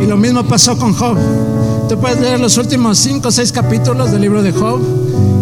Y 0.00 0.06
lo 0.06 0.16
mismo 0.16 0.44
pasó 0.44 0.78
con 0.78 0.94
Job. 0.94 1.18
Tú 1.88 1.98
puedes 1.98 2.20
leer 2.20 2.38
los 2.38 2.56
últimos 2.58 2.96
cinco 2.96 3.26
o 3.26 3.32
seis 3.32 3.50
capítulos 3.50 4.12
del 4.12 4.20
libro 4.20 4.40
de 4.40 4.52
Job 4.52 4.80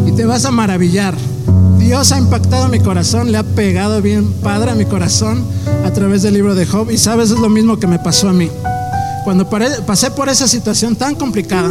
y 0.06 0.12
te 0.12 0.24
vas 0.24 0.46
a 0.46 0.50
maravillar. 0.50 1.12
Dios 1.78 2.12
ha 2.12 2.18
impactado 2.18 2.68
mi 2.68 2.80
corazón, 2.80 3.30
le 3.30 3.36
ha 3.36 3.42
pegado 3.42 4.00
bien 4.00 4.32
padre 4.42 4.70
a 4.70 4.74
mi 4.74 4.86
corazón 4.86 5.44
a 5.84 5.90
través 5.90 6.22
del 6.22 6.32
libro 6.32 6.54
de 6.54 6.64
Job. 6.64 6.90
Y 6.90 6.96
sabes, 6.96 7.30
es 7.30 7.38
lo 7.38 7.50
mismo 7.50 7.78
que 7.78 7.86
me 7.86 7.98
pasó 7.98 8.30
a 8.30 8.32
mí. 8.32 8.50
Cuando 9.22 9.50
pasé 9.50 10.10
por 10.12 10.30
esa 10.30 10.48
situación 10.48 10.96
tan 10.96 11.14
complicada, 11.14 11.68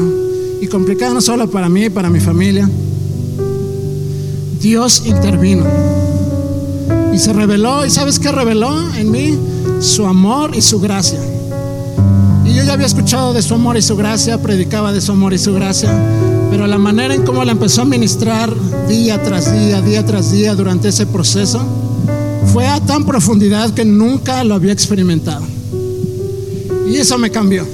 y 0.66 0.68
complicada 0.68 1.14
no 1.14 1.22
solo 1.22 1.48
para 1.50 1.70
mí, 1.70 1.92
para 1.92 2.10
mi 2.10 2.20
familia, 2.20 2.68
Dios 4.60 5.04
intervino 5.06 5.64
y 7.14 7.20
se 7.20 7.34
reveló, 7.34 7.86
¿y 7.86 7.92
sabes 7.92 8.18
qué 8.18 8.32
reveló 8.32 8.92
en 8.96 9.12
mí? 9.12 9.38
Su 9.80 10.08
amor 10.08 10.56
y 10.56 10.62
su 10.62 10.80
gracia. 10.80 11.20
Y 12.46 12.54
yo 12.56 12.64
ya 12.64 12.74
había 12.74 12.88
escuchado 12.88 13.32
de 13.32 13.44
su 13.44 13.54
amor 13.54 13.78
y 13.78 13.84
su 13.84 13.96
gracia, 13.96 14.42
predicaba 14.42 14.92
de 14.92 15.02
su 15.02 15.12
amor 15.12 15.36
y 15.36 15.38
su 15.38 15.54
gracia, 15.54 15.94
pero 16.50 16.66
la 16.66 16.80
manera 16.80 17.14
en 17.14 17.24
cómo 17.24 17.46
la 17.46 17.52
empezó 17.52 17.84
a 17.84 17.86
ministrar 17.86 18.52
día 18.88 19.22
tras 19.22 19.54
día, 19.54 19.84
día 19.84 20.04
tras 20.04 20.32
día 20.32 20.56
durante 20.56 20.88
ese 20.88 21.06
proceso, 21.06 21.64
fue 22.52 22.66
a 22.66 22.80
tan 22.80 23.06
profundidad 23.06 23.72
que 23.72 23.86
nunca 23.86 24.44
lo 24.44 24.56
había 24.56 24.74
experimentado. 24.74 25.46
Y 26.90 26.98
eso 26.98 27.20
me 27.20 27.30
cambió. 27.30 27.68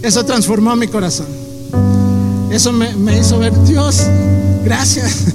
Eso 0.00 0.24
transformó 0.24 0.76
mi 0.76 0.86
corazón. 0.86 1.41
Eso 2.52 2.70
me, 2.70 3.18
hizo 3.18 3.38
ver, 3.38 3.52
Dios, 3.64 4.02
gracias. 4.62 5.28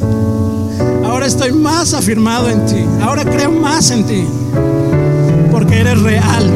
Ahora 1.03 1.25
estoy 1.25 1.51
más 1.51 1.95
afirmado 1.95 2.47
en 2.47 2.63
ti. 2.67 2.85
Ahora 3.01 3.25
creo 3.25 3.51
más 3.51 3.89
en 3.89 4.05
ti. 4.05 4.23
Porque 5.51 5.79
eres 5.79 5.99
real. 5.99 6.51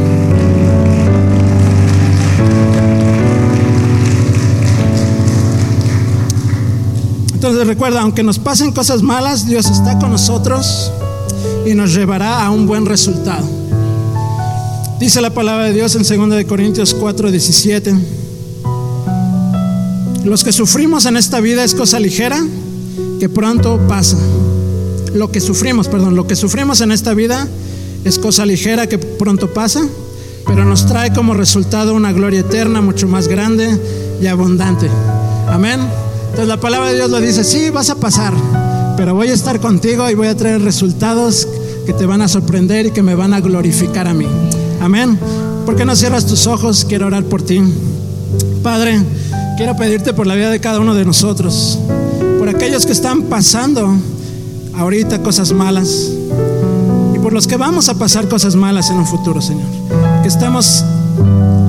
Entonces 7.33 7.65
recuerda, 7.65 8.01
aunque 8.01 8.21
nos 8.21 8.37
pasen 8.37 8.71
cosas 8.71 9.01
malas, 9.01 9.47
Dios 9.47 9.65
está 9.65 9.97
con 9.97 10.11
nosotros 10.11 10.91
y 11.65 11.73
nos 11.73 11.91
llevará 11.95 12.45
a 12.45 12.51
un 12.51 12.67
buen 12.67 12.85
resultado. 12.85 13.49
Dice 14.99 15.21
la 15.21 15.31
palabra 15.31 15.65
de 15.65 15.73
Dios 15.73 15.95
en 15.95 16.29
2 16.29 16.45
Corintios 16.45 16.93
4, 16.93 17.31
17. 17.31 18.20
Los 20.23 20.43
que 20.43 20.51
sufrimos 20.51 21.05
en 21.05 21.17
esta 21.17 21.39
vida 21.39 21.63
es 21.63 21.73
cosa 21.73 21.99
ligera 21.99 22.39
que 23.19 23.27
pronto 23.27 23.79
pasa. 23.87 24.17
Lo 25.13 25.31
que 25.31 25.41
sufrimos, 25.41 25.87
perdón, 25.87 26.15
lo 26.15 26.27
que 26.27 26.35
sufrimos 26.35 26.81
en 26.81 26.91
esta 26.91 27.13
vida 27.13 27.47
es 28.05 28.19
cosa 28.19 28.45
ligera 28.45 28.87
que 28.87 28.97
pronto 28.97 29.53
pasa, 29.53 29.81
pero 30.45 30.63
nos 30.63 30.85
trae 30.85 31.11
como 31.11 31.33
resultado 31.33 31.93
una 31.95 32.11
gloria 32.13 32.41
eterna 32.41 32.81
mucho 32.81 33.07
más 33.07 33.27
grande 33.27 33.77
y 34.21 34.27
abundante. 34.27 34.89
Amén. 35.49 35.79
Entonces 36.21 36.47
la 36.47 36.59
palabra 36.59 36.89
de 36.89 36.95
Dios 36.95 37.09
lo 37.09 37.19
dice, 37.19 37.43
sí, 37.43 37.69
vas 37.71 37.89
a 37.89 37.95
pasar, 37.95 38.33
pero 38.95 39.13
voy 39.13 39.29
a 39.29 39.33
estar 39.33 39.59
contigo 39.59 40.09
y 40.09 40.15
voy 40.15 40.27
a 40.27 40.37
traer 40.37 40.61
resultados 40.61 41.47
que 41.85 41.93
te 41.93 42.05
van 42.05 42.21
a 42.21 42.27
sorprender 42.27 42.85
y 42.85 42.91
que 42.91 43.01
me 43.01 43.15
van 43.15 43.33
a 43.33 43.41
glorificar 43.41 44.07
a 44.07 44.13
mí. 44.13 44.27
Amén. 44.79 45.19
¿Por 45.65 45.75
qué 45.75 45.83
no 45.83 45.95
cierras 45.95 46.25
tus 46.25 46.47
ojos? 46.47 46.85
Quiero 46.87 47.07
orar 47.07 47.23
por 47.25 47.41
ti. 47.41 47.61
Padre, 48.63 49.01
quiero 49.61 49.75
pedirte 49.75 50.11
por 50.11 50.25
la 50.25 50.33
vida 50.33 50.49
de 50.49 50.59
cada 50.59 50.79
uno 50.79 50.95
de 50.95 51.05
nosotros, 51.05 51.77
por 52.39 52.49
aquellos 52.49 52.83
que 52.87 52.93
están 52.93 53.21
pasando 53.25 53.95
ahorita 54.75 55.21
cosas 55.21 55.51
malas 55.51 56.09
y 57.13 57.19
por 57.19 57.31
los 57.31 57.45
que 57.45 57.57
vamos 57.57 57.87
a 57.87 57.93
pasar 57.93 58.27
cosas 58.27 58.55
malas 58.55 58.89
en 58.89 58.97
un 58.97 59.05
futuro, 59.05 59.39
Señor. 59.39 59.67
Que 60.23 60.29
estemos 60.29 60.83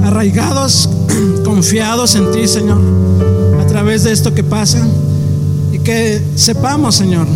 arraigados, 0.04 0.88
confiados 1.44 2.14
en 2.14 2.32
ti, 2.32 2.48
Señor, 2.48 2.80
a 3.60 3.66
través 3.66 4.04
de 4.04 4.12
esto 4.12 4.32
que 4.32 4.42
pasa 4.42 4.78
y 5.70 5.78
que 5.78 6.18
sepamos, 6.34 6.94
Señor, 6.94 7.26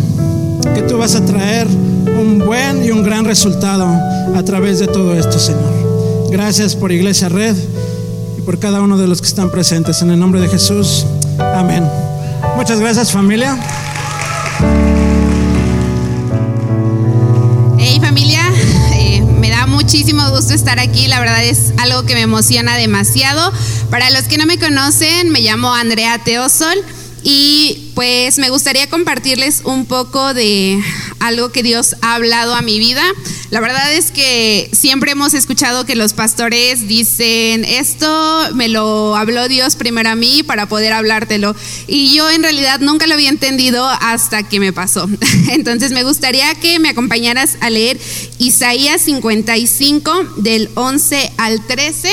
que 0.73 0.81
tú 0.81 0.97
vas 0.97 1.13
a 1.13 1.23
traer 1.23 1.67
un 1.67 2.39
buen 2.43 2.83
y 2.83 2.89
un 2.89 3.03
gran 3.03 3.25
resultado 3.25 3.85
a 3.85 4.43
través 4.43 4.79
de 4.79 4.87
todo 4.87 5.13
esto, 5.13 5.37
Señor. 5.37 6.31
Gracias 6.31 6.75
por 6.75 6.91
Iglesia 6.91 7.29
Red 7.29 7.55
por 8.47 8.59
cada 8.59 8.81
uno 8.81 8.97
de 8.97 9.07
los 9.07 9.19
que 9.19 9.27
están 9.27 9.51
presentes. 9.51 10.01
En 10.01 10.09
el 10.09 10.17
nombre 10.17 10.39
de 10.39 10.47
Jesús. 10.47 11.05
Amén. 11.37 11.83
Muchas 12.55 12.79
gracias 12.79 13.11
familia. 13.11 13.57
Hey 17.77 17.99
familia, 17.99 18.49
eh, 18.93 19.21
me 19.21 19.49
da 19.49 19.67
muchísimo 19.67 20.29
gusto 20.29 20.53
estar 20.53 20.79
aquí. 20.79 21.07
La 21.07 21.19
verdad 21.19 21.43
es 21.43 21.73
algo 21.77 22.05
que 22.05 22.13
me 22.13 22.21
emociona 22.21 22.77
demasiado. 22.77 23.51
Para 23.89 24.09
los 24.11 24.23
que 24.29 24.37
no 24.37 24.45
me 24.45 24.57
conocen, 24.57 25.29
me 25.29 25.41
llamo 25.41 25.73
Andrea 25.73 26.17
Teosol 26.17 26.77
y 27.23 27.91
pues 27.95 28.37
me 28.37 28.49
gustaría 28.49 28.89
compartirles 28.89 29.63
un 29.65 29.85
poco 29.85 30.33
de 30.33 30.81
algo 31.19 31.51
que 31.51 31.63
Dios 31.63 31.95
ha 32.01 32.15
hablado 32.15 32.55
a 32.55 32.61
mi 32.61 32.79
vida. 32.79 33.03
La 33.49 33.59
verdad 33.59 33.93
es 33.93 34.11
que 34.11 34.69
siempre 34.73 35.11
hemos 35.11 35.33
escuchado 35.33 35.85
que 35.85 35.95
los 35.95 36.13
pastores 36.13 36.87
dicen, 36.87 37.63
esto 37.65 38.49
me 38.53 38.67
lo 38.67 39.15
habló 39.15 39.47
Dios 39.47 39.75
primero 39.75 40.09
a 40.09 40.15
mí 40.15 40.43
para 40.43 40.67
poder 40.67 40.93
hablártelo. 40.93 41.55
Y 41.87 42.15
yo 42.15 42.29
en 42.29 42.43
realidad 42.43 42.79
nunca 42.79 43.07
lo 43.07 43.13
había 43.13 43.29
entendido 43.29 43.87
hasta 43.87 44.43
que 44.43 44.59
me 44.59 44.73
pasó. 44.73 45.09
Entonces 45.49 45.91
me 45.91 46.03
gustaría 46.03 46.53
que 46.55 46.79
me 46.79 46.89
acompañaras 46.89 47.57
a 47.61 47.69
leer 47.69 47.97
Isaías 48.37 49.01
55 49.01 50.35
del 50.37 50.69
11 50.75 51.31
al 51.37 51.65
13. 51.65 52.09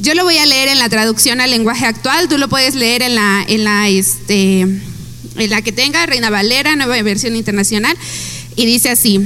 Yo 0.00 0.14
lo 0.14 0.24
voy 0.24 0.38
a 0.38 0.46
leer 0.46 0.68
en 0.68 0.78
la 0.78 0.88
traducción 0.88 1.40
al 1.40 1.50
lenguaje 1.50 1.84
actual, 1.84 2.28
tú 2.28 2.38
lo 2.38 2.48
puedes 2.48 2.74
leer 2.74 3.02
en 3.02 3.16
la, 3.16 3.44
en 3.46 3.64
la, 3.64 3.88
este, 3.88 4.60
en 4.60 5.50
la 5.50 5.60
que 5.62 5.72
tenga, 5.72 6.06
Reina 6.06 6.30
Valera, 6.30 6.76
nueva 6.76 7.00
versión 7.02 7.34
internacional. 7.34 7.96
Y 8.58 8.66
dice 8.66 8.90
así, 8.90 9.24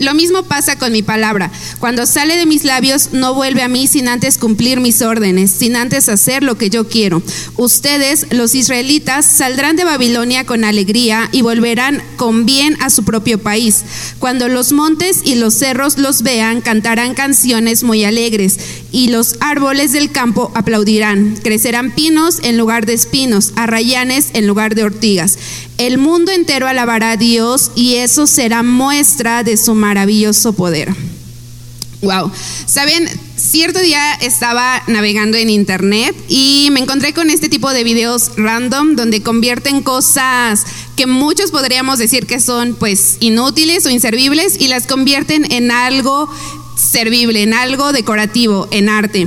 lo 0.00 0.12
mismo 0.12 0.42
pasa 0.42 0.76
con 0.76 0.90
mi 0.90 1.02
palabra. 1.02 1.52
Cuando 1.78 2.04
sale 2.04 2.36
de 2.36 2.46
mis 2.46 2.64
labios 2.64 3.10
no 3.12 3.32
vuelve 3.32 3.62
a 3.62 3.68
mí 3.68 3.86
sin 3.86 4.08
antes 4.08 4.38
cumplir 4.38 4.80
mis 4.80 5.02
órdenes, 5.02 5.52
sin 5.52 5.76
antes 5.76 6.08
hacer 6.08 6.42
lo 6.42 6.58
que 6.58 6.68
yo 6.68 6.88
quiero. 6.88 7.22
Ustedes, 7.56 8.26
los 8.32 8.56
israelitas, 8.56 9.24
saldrán 9.24 9.76
de 9.76 9.84
Babilonia 9.84 10.44
con 10.46 10.64
alegría 10.64 11.28
y 11.30 11.42
volverán 11.42 12.02
con 12.16 12.44
bien 12.44 12.76
a 12.80 12.90
su 12.90 13.04
propio 13.04 13.38
país. 13.38 13.84
Cuando 14.18 14.48
los 14.48 14.72
montes 14.72 15.20
y 15.22 15.36
los 15.36 15.54
cerros 15.54 15.96
los 15.96 16.22
vean, 16.22 16.60
cantarán 16.60 17.14
canciones 17.14 17.84
muy 17.84 18.02
alegres 18.02 18.58
y 18.92 19.08
los 19.08 19.36
árboles 19.40 19.92
del 19.92 20.12
campo 20.12 20.52
aplaudirán. 20.54 21.36
Crecerán 21.42 21.90
pinos 21.90 22.38
en 22.42 22.58
lugar 22.58 22.86
de 22.86 22.92
espinos, 22.92 23.52
arrayanes 23.56 24.28
en 24.34 24.46
lugar 24.46 24.74
de 24.74 24.84
ortigas. 24.84 25.38
El 25.78 25.98
mundo 25.98 26.30
entero 26.30 26.68
alabará 26.68 27.12
a 27.12 27.16
Dios 27.16 27.72
y 27.74 27.96
eso 27.96 28.26
será 28.26 28.62
muestra 28.62 29.42
de 29.42 29.56
su 29.56 29.74
maravilloso 29.74 30.52
poder. 30.52 30.94
Wow. 32.02 32.32
Saben, 32.66 33.08
cierto 33.36 33.78
día 33.78 34.14
estaba 34.14 34.82
navegando 34.88 35.36
en 35.36 35.48
internet 35.48 36.16
y 36.28 36.68
me 36.72 36.80
encontré 36.80 37.14
con 37.14 37.30
este 37.30 37.48
tipo 37.48 37.70
de 37.72 37.84
videos 37.84 38.32
random 38.36 38.96
donde 38.96 39.22
convierten 39.22 39.82
cosas 39.82 40.64
que 40.96 41.06
muchos 41.06 41.52
podríamos 41.52 42.00
decir 42.00 42.26
que 42.26 42.40
son 42.40 42.74
pues 42.74 43.18
inútiles 43.20 43.86
o 43.86 43.90
inservibles 43.90 44.60
y 44.60 44.66
las 44.66 44.88
convierten 44.88 45.50
en 45.52 45.70
algo 45.70 46.28
servible, 46.82 47.42
en 47.42 47.54
algo 47.54 47.92
decorativo, 47.92 48.68
en 48.70 48.88
arte. 48.88 49.26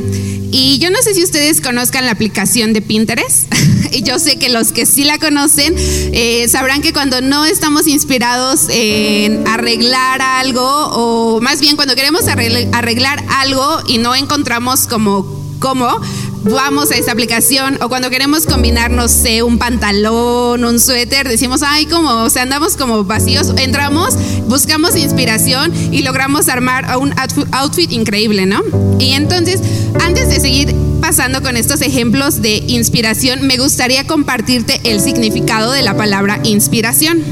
Y 0.52 0.78
yo 0.80 0.90
no 0.90 1.02
sé 1.02 1.14
si 1.14 1.24
ustedes 1.24 1.62
conozcan 1.62 2.06
la 2.06 2.12
aplicación 2.12 2.74
de 2.74 2.82
Pinterest. 2.82 3.54
y 3.92 4.04
yo 4.04 4.20
sé 4.20 4.38
que 4.38 4.50
los 4.50 4.72
que 4.72 4.86
sí 4.86 5.04
la 5.04 5.18
conocen 5.18 5.74
eh, 5.78 6.48
sabrán 6.50 6.82
que 6.82 6.94
cuando 6.94 7.22
no 7.22 7.46
estamos 7.46 7.88
inspirados 7.88 8.68
en 8.70 9.48
arreglar 9.48 10.22
algo, 10.22 10.62
o 10.64 11.42
más 11.42 11.60
bien 11.60 11.76
cuando 11.76 11.96
queremos 11.96 12.28
arreglar 12.28 13.24
algo 13.30 13.80
y 13.88 13.98
no 13.98 14.16
encontramos 14.16 14.88
como 14.88 15.46
cómo, 15.60 15.90
vamos 16.46 16.92
a 16.92 16.96
esta 16.96 17.12
aplicación 17.12 17.78
o 17.82 17.90
cuando 17.90 18.10
queremos 18.10 18.46
combinar, 18.46 18.92
no 18.92 19.08
sé, 19.08 19.44
un 19.44 19.58
pantalón, 19.58 20.64
un 20.64 20.80
suéter, 20.80 21.28
decimos, 21.28 21.62
ay, 21.64 21.86
como, 21.86 22.24
o 22.24 22.30
sea, 22.30 22.44
andamos 22.44 22.78
como 22.78 23.04
vacíos, 23.04 23.52
entramos, 23.58 24.16
buscamos 24.48 24.96
inspiración 24.96 25.74
y 25.92 26.04
logramos 26.04 26.48
armar 26.48 26.98
un 26.98 27.14
outfit 27.52 27.92
increíble, 27.92 28.46
¿no? 28.46 28.62
Y 29.00 29.12
entonces, 29.14 29.60
antes 30.00 30.30
de 30.30 30.40
seguir 30.40 30.76
pasando 31.02 31.42
con 31.42 31.58
estos 31.58 31.82
ejemplos 31.82 32.42
de 32.42 32.58
inspiración, 32.68 33.46
me 33.48 33.58
gustaría 33.58 34.06
compartirte 34.06 34.80
el 34.84 35.02
significado 35.02 35.72
de 35.72 35.82
la 35.82 35.96
palabra 35.96 36.40
inspiración. 36.44 37.24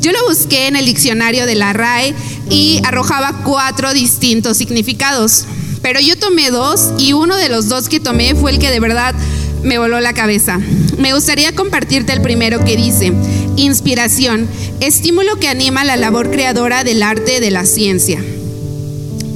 Yo 0.00 0.12
lo 0.12 0.26
busqué 0.26 0.68
en 0.68 0.76
el 0.76 0.86
diccionario 0.86 1.44
de 1.44 1.54
la 1.54 1.72
RAE 1.72 2.14
y 2.50 2.80
arrojaba 2.84 3.42
cuatro 3.44 3.92
distintos 3.92 4.56
significados. 4.56 5.44
Pero 5.88 6.00
yo 6.00 6.18
tomé 6.18 6.50
dos 6.50 6.92
y 6.98 7.14
uno 7.14 7.34
de 7.38 7.48
los 7.48 7.70
dos 7.70 7.88
que 7.88 7.98
tomé 7.98 8.34
fue 8.34 8.50
el 8.50 8.58
que 8.58 8.70
de 8.70 8.78
verdad 8.78 9.14
me 9.62 9.78
voló 9.78 9.98
la 10.00 10.12
cabeza. 10.12 10.60
Me 10.98 11.14
gustaría 11.14 11.54
compartirte 11.54 12.12
el 12.12 12.20
primero 12.20 12.62
que 12.62 12.76
dice, 12.76 13.10
inspiración, 13.56 14.46
estímulo 14.80 15.36
que 15.36 15.48
anima 15.48 15.84
la 15.84 15.96
labor 15.96 16.30
creadora 16.30 16.84
del 16.84 17.02
arte 17.02 17.40
de 17.40 17.50
la 17.50 17.64
ciencia. 17.64 18.22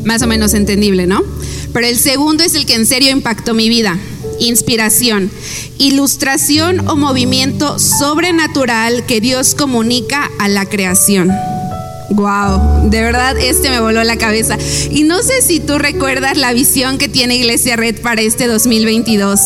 Más 0.05 0.21
o 0.21 0.27
menos 0.27 0.53
entendible, 0.53 1.07
¿no? 1.07 1.23
Pero 1.73 1.87
el 1.87 1.97
segundo 1.97 2.45
es 2.45 2.55
el 2.55 2.67
que 2.67 2.75
en 2.75 2.85
serio 2.85 3.13
impactó 3.13 3.55
mi 3.55 3.71
vida. 3.71 3.99
Inspiración, 4.39 5.31
ilustración 5.79 6.87
o 6.87 6.97
movimiento 6.97 7.79
sobrenatural 7.79 9.07
que 9.07 9.23
Dios 9.23 9.55
comunica 9.55 10.31
a 10.39 10.49
la 10.49 10.67
creación. 10.67 11.33
Wow, 12.15 12.91
de 12.91 13.01
verdad 13.01 13.39
este 13.39 13.71
me 13.71 13.81
voló 13.81 14.05
la 14.05 14.17
cabeza. 14.17 14.59
Y 14.91 15.05
no 15.05 15.23
sé 15.23 15.41
si 15.41 15.61
tú 15.61 15.79
recuerdas 15.79 16.37
la 16.37 16.53
visión 16.53 16.99
que 16.99 17.09
tiene 17.09 17.37
Iglesia 17.37 17.77
Red 17.77 18.03
para 18.03 18.21
este 18.21 18.49
2022. 18.49 19.41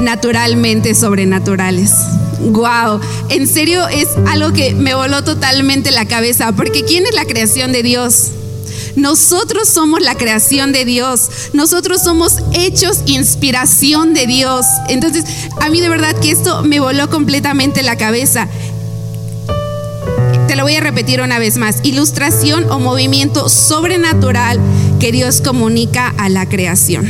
Naturalmente 0.00 0.94
sobrenaturales. 0.94 1.92
Wow, 2.40 3.00
en 3.30 3.48
serio 3.48 3.88
es 3.88 4.08
algo 4.28 4.52
que 4.52 4.74
me 4.74 4.94
voló 4.94 5.24
totalmente 5.24 5.90
la 5.90 6.06
cabeza, 6.06 6.52
porque 6.52 6.84
¿quién 6.84 7.06
es 7.06 7.14
la 7.14 7.24
creación 7.24 7.72
de 7.72 7.82
Dios? 7.82 8.32
Nosotros 8.94 9.68
somos 9.68 10.00
la 10.02 10.14
creación 10.14 10.72
de 10.72 10.84
Dios. 10.84 11.30
Nosotros 11.52 12.02
somos 12.02 12.38
hechos 12.52 13.02
inspiración 13.06 14.12
de 14.12 14.26
Dios. 14.26 14.66
Entonces, 14.88 15.24
a 15.60 15.68
mí 15.68 15.80
de 15.80 15.88
verdad 15.88 16.14
que 16.20 16.32
esto 16.32 16.62
me 16.62 16.80
voló 16.80 17.08
completamente 17.08 17.82
la 17.82 17.96
cabeza. 17.96 18.48
Lo 20.58 20.64
voy 20.64 20.74
a 20.74 20.80
repetir 20.80 21.20
una 21.20 21.38
vez 21.38 21.56
más. 21.56 21.76
Ilustración 21.84 22.68
o 22.68 22.80
movimiento 22.80 23.48
sobrenatural 23.48 24.58
que 24.98 25.12
Dios 25.12 25.40
comunica 25.40 26.12
a 26.18 26.28
la 26.28 26.48
creación. 26.48 27.06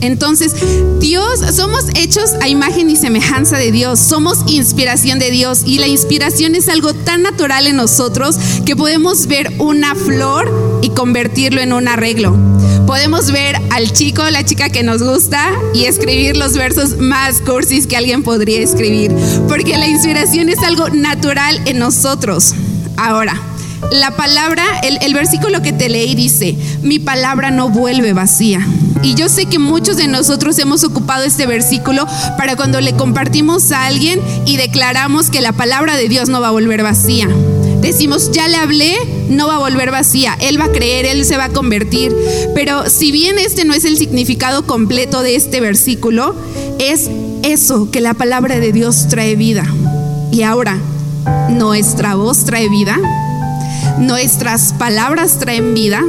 Entonces, 0.00 0.56
Dios, 0.98 1.38
somos 1.54 1.84
hechos 1.94 2.32
a 2.42 2.48
imagen 2.48 2.90
y 2.90 2.96
semejanza 2.96 3.58
de 3.58 3.70
Dios, 3.70 4.00
somos 4.00 4.38
inspiración 4.48 5.20
de 5.20 5.30
Dios 5.30 5.62
y 5.64 5.78
la 5.78 5.86
inspiración 5.86 6.56
es 6.56 6.68
algo 6.68 6.92
tan 6.92 7.22
natural 7.22 7.68
en 7.68 7.76
nosotros 7.76 8.36
que 8.66 8.74
podemos 8.74 9.28
ver 9.28 9.52
una 9.58 9.94
flor 9.94 10.80
y 10.82 10.90
convertirlo 10.90 11.60
en 11.60 11.72
un 11.72 11.86
arreglo. 11.86 12.36
Podemos 12.88 13.30
ver 13.30 13.54
al 13.70 13.92
chico 13.92 14.28
la 14.30 14.44
chica 14.44 14.68
que 14.68 14.82
nos 14.82 15.00
gusta 15.00 15.52
y 15.74 15.84
escribir 15.84 16.36
los 16.36 16.54
versos 16.54 16.96
más 16.98 17.40
cursis 17.40 17.86
que 17.86 17.96
alguien 17.96 18.24
podría 18.24 18.58
escribir, 18.58 19.12
porque 19.46 19.78
la 19.78 19.86
inspiración 19.86 20.48
es 20.48 20.58
algo 20.58 20.88
natural 20.88 21.62
en 21.66 21.78
nosotros. 21.78 22.52
Ahora, 23.02 23.34
la 23.92 24.10
palabra, 24.10 24.62
el, 24.82 25.14
versículo 25.14 25.62
que 25.62 25.72
te 25.72 25.88
leí 25.88 26.14
dice, 26.14 26.54
mi 26.82 26.98
palabra 26.98 27.50
no 27.50 27.70
vuelve 27.70 28.12
vacía. 28.12 28.60
Y 29.02 29.14
yo 29.14 29.30
sé 29.30 29.46
que 29.46 29.58
muchos 29.58 29.96
de 29.96 30.06
nosotros 30.06 30.58
hemos 30.58 30.84
ocupado 30.84 31.24
este 31.24 31.46
versículo 31.46 32.06
para 32.36 32.56
cuando 32.56 32.78
le 32.82 32.92
compartimos 32.92 33.72
a 33.72 33.86
alguien 33.86 34.20
y 34.44 34.58
declaramos 34.58 35.30
que 35.30 35.40
la 35.40 35.52
palabra 35.52 35.96
de 35.96 36.10
Dios 36.10 36.28
no 36.28 36.42
va 36.42 36.48
a 36.48 36.50
volver 36.50 36.82
vacía. 36.82 37.26
Decimos, 37.80 38.32
ya 38.32 38.48
le 38.48 38.58
hablé, 38.58 38.94
no 39.30 39.46
va 39.46 39.56
a 39.56 39.60
volver 39.60 39.90
vacía, 39.90 40.36
Él 40.38 40.60
va 40.60 40.66
a 40.66 40.72
creer, 40.72 41.06
Él 41.06 41.24
se 41.24 41.38
va 41.38 41.44
a 41.44 41.48
convertir. 41.48 42.14
Pero 42.54 42.90
si 42.90 43.12
bien 43.12 43.38
este 43.38 43.64
no 43.64 43.72
es 43.72 43.86
el 43.86 43.96
significado 43.96 44.66
completo 44.66 45.22
de 45.22 45.36
este 45.36 45.62
versículo, 45.62 46.36
es 46.78 47.08
eso, 47.44 47.90
que 47.90 48.02
la 48.02 48.12
palabra 48.12 48.60
de 48.60 48.72
Dios 48.72 49.08
trae 49.08 49.36
vida. 49.36 49.64
Y 50.30 50.42
ahora, 50.42 50.78
nuestra 51.50 52.14
voz 52.14 52.44
trae 52.44 52.68
vida, 52.68 52.96
nuestras 53.98 54.72
palabras 54.72 55.38
traen 55.38 55.74
vida, 55.74 56.02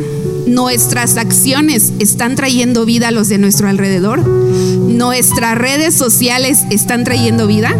nuestras 0.47 1.17
acciones 1.17 1.93
están 1.99 2.35
trayendo 2.35 2.85
vida 2.85 3.09
a 3.09 3.11
los 3.11 3.27
de 3.27 3.37
nuestro 3.37 3.67
alrededor, 3.67 4.25
nuestras 4.27 5.57
redes 5.57 5.93
sociales 5.95 6.59
están 6.69 7.03
trayendo 7.03 7.47
vida. 7.47 7.75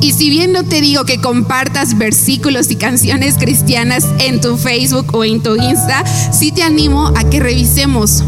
Y 0.00 0.12
si 0.12 0.30
bien 0.30 0.52
no 0.52 0.64
te 0.64 0.80
digo 0.80 1.04
que 1.04 1.20
compartas 1.20 1.98
versículos 1.98 2.70
y 2.70 2.76
canciones 2.76 3.36
cristianas 3.36 4.06
en 4.18 4.40
tu 4.40 4.56
Facebook 4.56 5.14
o 5.14 5.24
en 5.24 5.42
tu 5.42 5.56
Insta, 5.56 6.04
sí 6.32 6.52
te 6.52 6.62
animo 6.62 7.12
a 7.16 7.24
que 7.24 7.40
revisemos, 7.40 8.22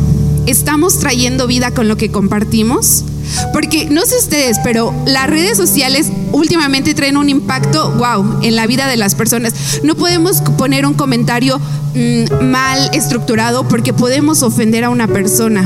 ¿estamos 0.47 0.99
trayendo 0.99 1.47
vida 1.47 1.71
con 1.73 1.89
lo 1.89 1.97
que 1.97 2.11
compartimos? 2.11 3.05
Porque 3.53 3.87
no 3.87 4.05
sé 4.07 4.17
ustedes, 4.17 4.59
pero 4.63 4.95
las 5.07 5.29
redes 5.29 5.57
sociales 5.57 6.11
últimamente 6.33 6.95
traen 6.95 7.17
un 7.17 7.29
impacto, 7.29 7.91
wow, 7.93 8.41
en 8.43 8.57
la 8.57 8.67
vida 8.67 8.89
de 8.89 8.97
las 8.97 9.15
personas. 9.15 9.55
No 9.83 9.95
podemos 9.95 10.41
poner 10.59 10.87
un 10.87 10.95
comentario 10.95 11.59
mm, 11.59 12.45
mal 12.45 12.91
estructurado 12.93 13.67
porque 13.69 13.93
podemos 13.93 14.43
ofender 14.43 14.85
a 14.85 14.91
una 14.91 15.09
persona. 15.09 15.65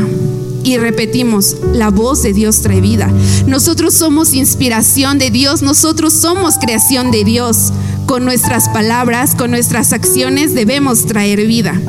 Y 0.62 0.76
repetimos, 0.76 1.56
la 1.72 1.88
voz 1.88 2.22
de 2.22 2.34
Dios 2.34 2.60
trae 2.60 2.80
vida. 2.80 3.10
Nosotros 3.46 3.94
somos 3.94 4.34
inspiración 4.34 5.18
de 5.18 5.30
Dios, 5.30 5.62
nosotros 5.62 6.12
somos 6.12 6.58
creación 6.58 7.10
de 7.10 7.24
Dios. 7.24 7.72
Con 8.06 8.24
nuestras 8.24 8.68
palabras, 8.68 9.34
con 9.34 9.50
nuestras 9.50 9.92
acciones 9.92 10.54
debemos 10.54 11.06
traer 11.06 11.46
vida. 11.46 11.80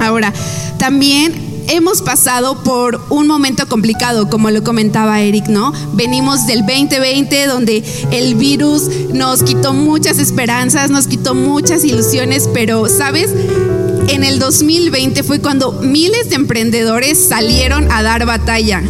Ahora, 0.00 0.32
también 0.78 1.43
hemos 1.68 2.02
pasado 2.02 2.62
por 2.62 3.00
un 3.10 3.26
momento 3.26 3.66
complicado, 3.68 4.28
como 4.28 4.50
lo 4.50 4.62
comentaba 4.62 5.20
Eric, 5.20 5.48
¿no? 5.48 5.72
Venimos 5.94 6.46
del 6.46 6.60
2020 6.60 7.46
donde 7.46 7.84
el 8.10 8.34
virus 8.34 8.88
nos 9.12 9.42
quitó 9.42 9.72
muchas 9.72 10.18
esperanzas, 10.18 10.90
nos 10.90 11.06
quitó 11.06 11.34
muchas 11.34 11.84
ilusiones, 11.84 12.48
pero, 12.52 12.88
¿sabes? 12.88 13.30
En 14.08 14.22
el 14.22 14.38
2020 14.38 15.22
fue 15.22 15.40
cuando 15.40 15.72
miles 15.72 16.28
de 16.28 16.36
emprendedores 16.36 17.18
salieron 17.18 17.90
a 17.90 18.02
dar 18.02 18.26
batalla 18.26 18.82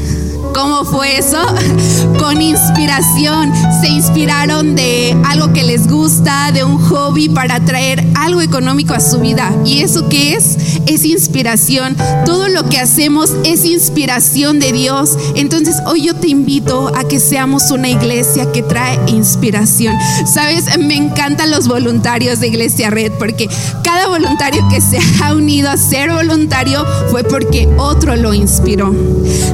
¿Cómo 0.54 0.84
fue 0.84 1.18
eso? 1.18 1.44
Con 2.18 2.40
inspiración. 2.40 3.52
Se 3.80 3.88
inspiraron 3.88 4.76
de 4.76 5.16
algo 5.24 5.52
que 5.52 5.64
les 5.64 5.88
gusta, 5.88 6.52
de 6.52 6.62
un 6.62 6.78
hobby 6.78 7.28
para 7.28 7.58
traer 7.64 8.06
algo 8.14 8.40
económico 8.40 8.94
a 8.94 9.00
su 9.00 9.18
vida. 9.18 9.52
¿Y 9.64 9.80
eso 9.80 10.08
qué 10.08 10.34
es? 10.34 10.56
Es 10.86 11.04
inspiración. 11.04 11.96
Todo 12.24 12.48
lo 12.48 12.68
que 12.68 12.78
hacemos 12.78 13.32
es 13.44 13.64
inspiración 13.64 14.60
de 14.60 14.72
Dios. 14.72 15.18
Entonces 15.34 15.76
hoy 15.86 16.02
yo 16.02 16.14
te 16.14 16.28
invito 16.28 16.92
a 16.96 17.02
que 17.02 17.18
seamos 17.18 17.72
una 17.72 17.88
iglesia 17.88 18.50
que 18.52 18.62
trae 18.62 18.98
inspiración. 19.08 19.96
Sabes, 20.32 20.78
me 20.78 20.94
encantan 20.94 21.50
los 21.50 21.66
voluntarios 21.66 22.38
de 22.38 22.48
Iglesia 22.48 22.90
Red 22.90 23.12
porque 23.18 23.48
cada 23.82 24.06
voluntario 24.06 24.66
que 24.68 24.80
se 24.80 24.98
ha 25.22 25.34
unido 25.34 25.68
a 25.68 25.76
ser 25.76 26.12
voluntario 26.12 26.86
fue 27.10 27.24
porque 27.24 27.68
otro 27.76 28.14
lo 28.14 28.32
inspiró. 28.32 28.94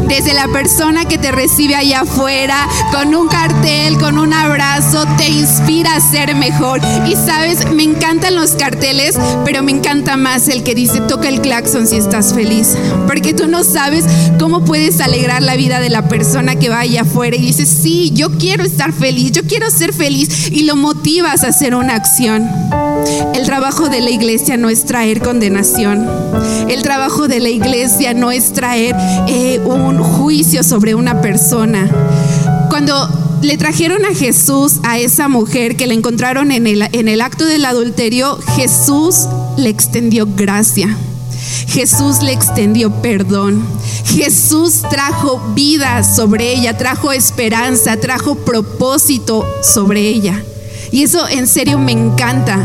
Desde 0.09 0.35
la 0.35 0.49
persona 0.49 0.90
que 1.09 1.19
te 1.19 1.31
recibe 1.31 1.77
allá 1.77 2.01
afuera 2.01 2.69
con 2.93 3.15
un 3.15 3.29
cartel, 3.29 3.97
con 3.99 4.19
un 4.19 4.33
abrazo, 4.33 5.05
te 5.17 5.29
inspira 5.29 5.95
a 5.95 6.01
ser 6.01 6.35
mejor. 6.35 6.81
Y 7.09 7.15
sabes, 7.15 7.71
me 7.73 7.85
encantan 7.85 8.35
los 8.35 8.53
carteles, 8.53 9.17
pero 9.45 9.63
me 9.63 9.71
encanta 9.71 10.17
más 10.17 10.49
el 10.49 10.65
que 10.65 10.75
dice 10.75 11.01
toca 11.01 11.29
el 11.29 11.41
claxon 11.41 11.87
si 11.87 11.97
estás 11.97 12.35
feliz. 12.35 12.77
Porque 13.07 13.33
tú 13.35 13.47
no 13.47 13.63
sabes 13.63 14.05
cómo 14.39 14.65
puedes 14.65 15.01
alegrar 15.01 15.43
la 15.43 15.57
vida 15.57 15.81
de 15.81 15.91
la 15.91 16.09
persona 16.09 16.57
que 16.57 16.69
va 16.69 16.81
allá 16.81 17.03
afuera 17.03 17.37
y 17.37 17.41
dice, 17.41 17.67
sí, 17.67 18.11
yo 18.13 18.37
quiero 18.39 18.65
estar 18.65 18.93
feliz, 18.93 19.31
yo 19.31 19.43
quiero 19.45 19.71
ser 19.71 19.93
feliz. 19.93 20.51
Y 20.51 20.65
lo 20.65 20.75
motivas 20.75 21.45
a 21.45 21.49
hacer 21.49 21.75
una 21.75 21.95
acción. 21.95 22.51
El 23.35 23.45
trabajo 23.47 23.89
de 23.89 24.01
la 24.01 24.11
iglesia 24.11 24.57
no 24.57 24.71
es 24.71 24.85
traer 24.85 25.21
condenación. 25.21 26.09
El 26.69 26.83
trabajo 26.83 27.29
de 27.29 27.41
la 27.41 27.49
iglesia 27.49 28.15
no 28.15 28.31
es 28.31 28.53
traer 28.53 28.95
eh, 29.29 29.61
un 29.65 29.99
juicio 29.99 30.63
sobre 30.63 30.95
una 30.95 31.21
persona. 31.21 31.89
Cuando 32.69 33.09
le 33.43 33.57
trajeron 33.57 34.05
a 34.05 34.15
Jesús 34.15 34.81
a 34.83 34.99
esa 34.99 35.29
mujer 35.29 35.77
que 35.77 35.87
la 35.87 35.95
encontraron 35.95 36.53
en 36.53 36.67
el, 36.67 36.83
en 36.93 37.09
el 37.09 37.21
acto 37.21 37.47
del 37.47 37.65
adulterio, 37.65 38.39
Jesús 38.57 39.27
le 39.57 39.71
extendió 39.71 40.27
gracia. 40.27 40.97
Jesús 41.67 42.23
le 42.23 42.33
extendió 42.33 42.91
perdón. 43.01 43.63
Jesús 44.05 44.83
trajo 44.91 45.41
vida 45.55 46.03
sobre 46.03 46.53
ella, 46.53 46.77
trajo 46.77 47.13
esperanza, 47.13 47.97
trajo 47.97 48.35
propósito 48.35 49.47
sobre 49.63 50.01
ella. 50.01 50.43
Y 50.91 51.05
eso 51.05 51.27
en 51.29 51.47
serio 51.47 51.79
me 51.79 51.93
encanta. 51.93 52.59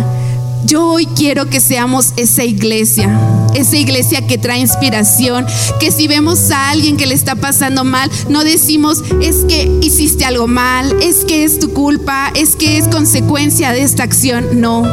Yo 0.65 0.83
hoy 0.87 1.05
quiero 1.05 1.47
que 1.47 1.59
seamos 1.59 2.13
esa 2.17 2.43
iglesia, 2.43 3.07
esa 3.53 3.77
iglesia 3.77 4.25
que 4.25 4.39
trae 4.39 4.59
inspiración, 4.59 5.45
que 5.79 5.91
si 5.91 6.07
vemos 6.07 6.49
a 6.49 6.71
alguien 6.71 6.97
que 6.97 7.05
le 7.05 7.13
está 7.13 7.35
pasando 7.35 7.83
mal, 7.83 8.09
no 8.29 8.43
decimos, 8.43 9.03
es 9.21 9.45
que 9.47 9.71
hiciste 9.81 10.25
algo 10.25 10.47
mal, 10.47 10.91
es 11.03 11.23
que 11.23 11.43
es 11.43 11.59
tu 11.59 11.71
culpa, 11.71 12.31
es 12.33 12.55
que 12.55 12.79
es 12.79 12.87
consecuencia 12.87 13.73
de 13.73 13.83
esta 13.83 14.01
acción. 14.01 14.59
No, 14.59 14.83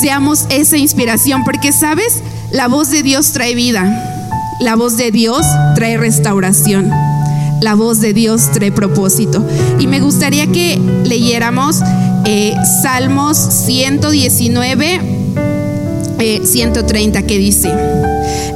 seamos 0.00 0.46
esa 0.48 0.76
inspiración, 0.76 1.44
porque 1.44 1.72
sabes, 1.72 2.20
la 2.50 2.66
voz 2.66 2.90
de 2.90 3.04
Dios 3.04 3.30
trae 3.30 3.54
vida, 3.54 3.84
la 4.60 4.74
voz 4.74 4.96
de 4.96 5.12
Dios 5.12 5.46
trae 5.76 5.98
restauración, 5.98 6.90
la 7.60 7.76
voz 7.76 8.00
de 8.00 8.12
Dios 8.12 8.50
trae 8.50 8.72
propósito. 8.72 9.46
Y 9.78 9.86
me 9.86 10.00
gustaría 10.00 10.48
que 10.48 10.80
leyéramos 11.04 11.80
eh, 12.26 12.54
Salmos 12.82 13.36
119, 13.38 15.00
130 16.44 17.18
eh, 17.18 17.24
que 17.24 17.38
dice, 17.38 17.72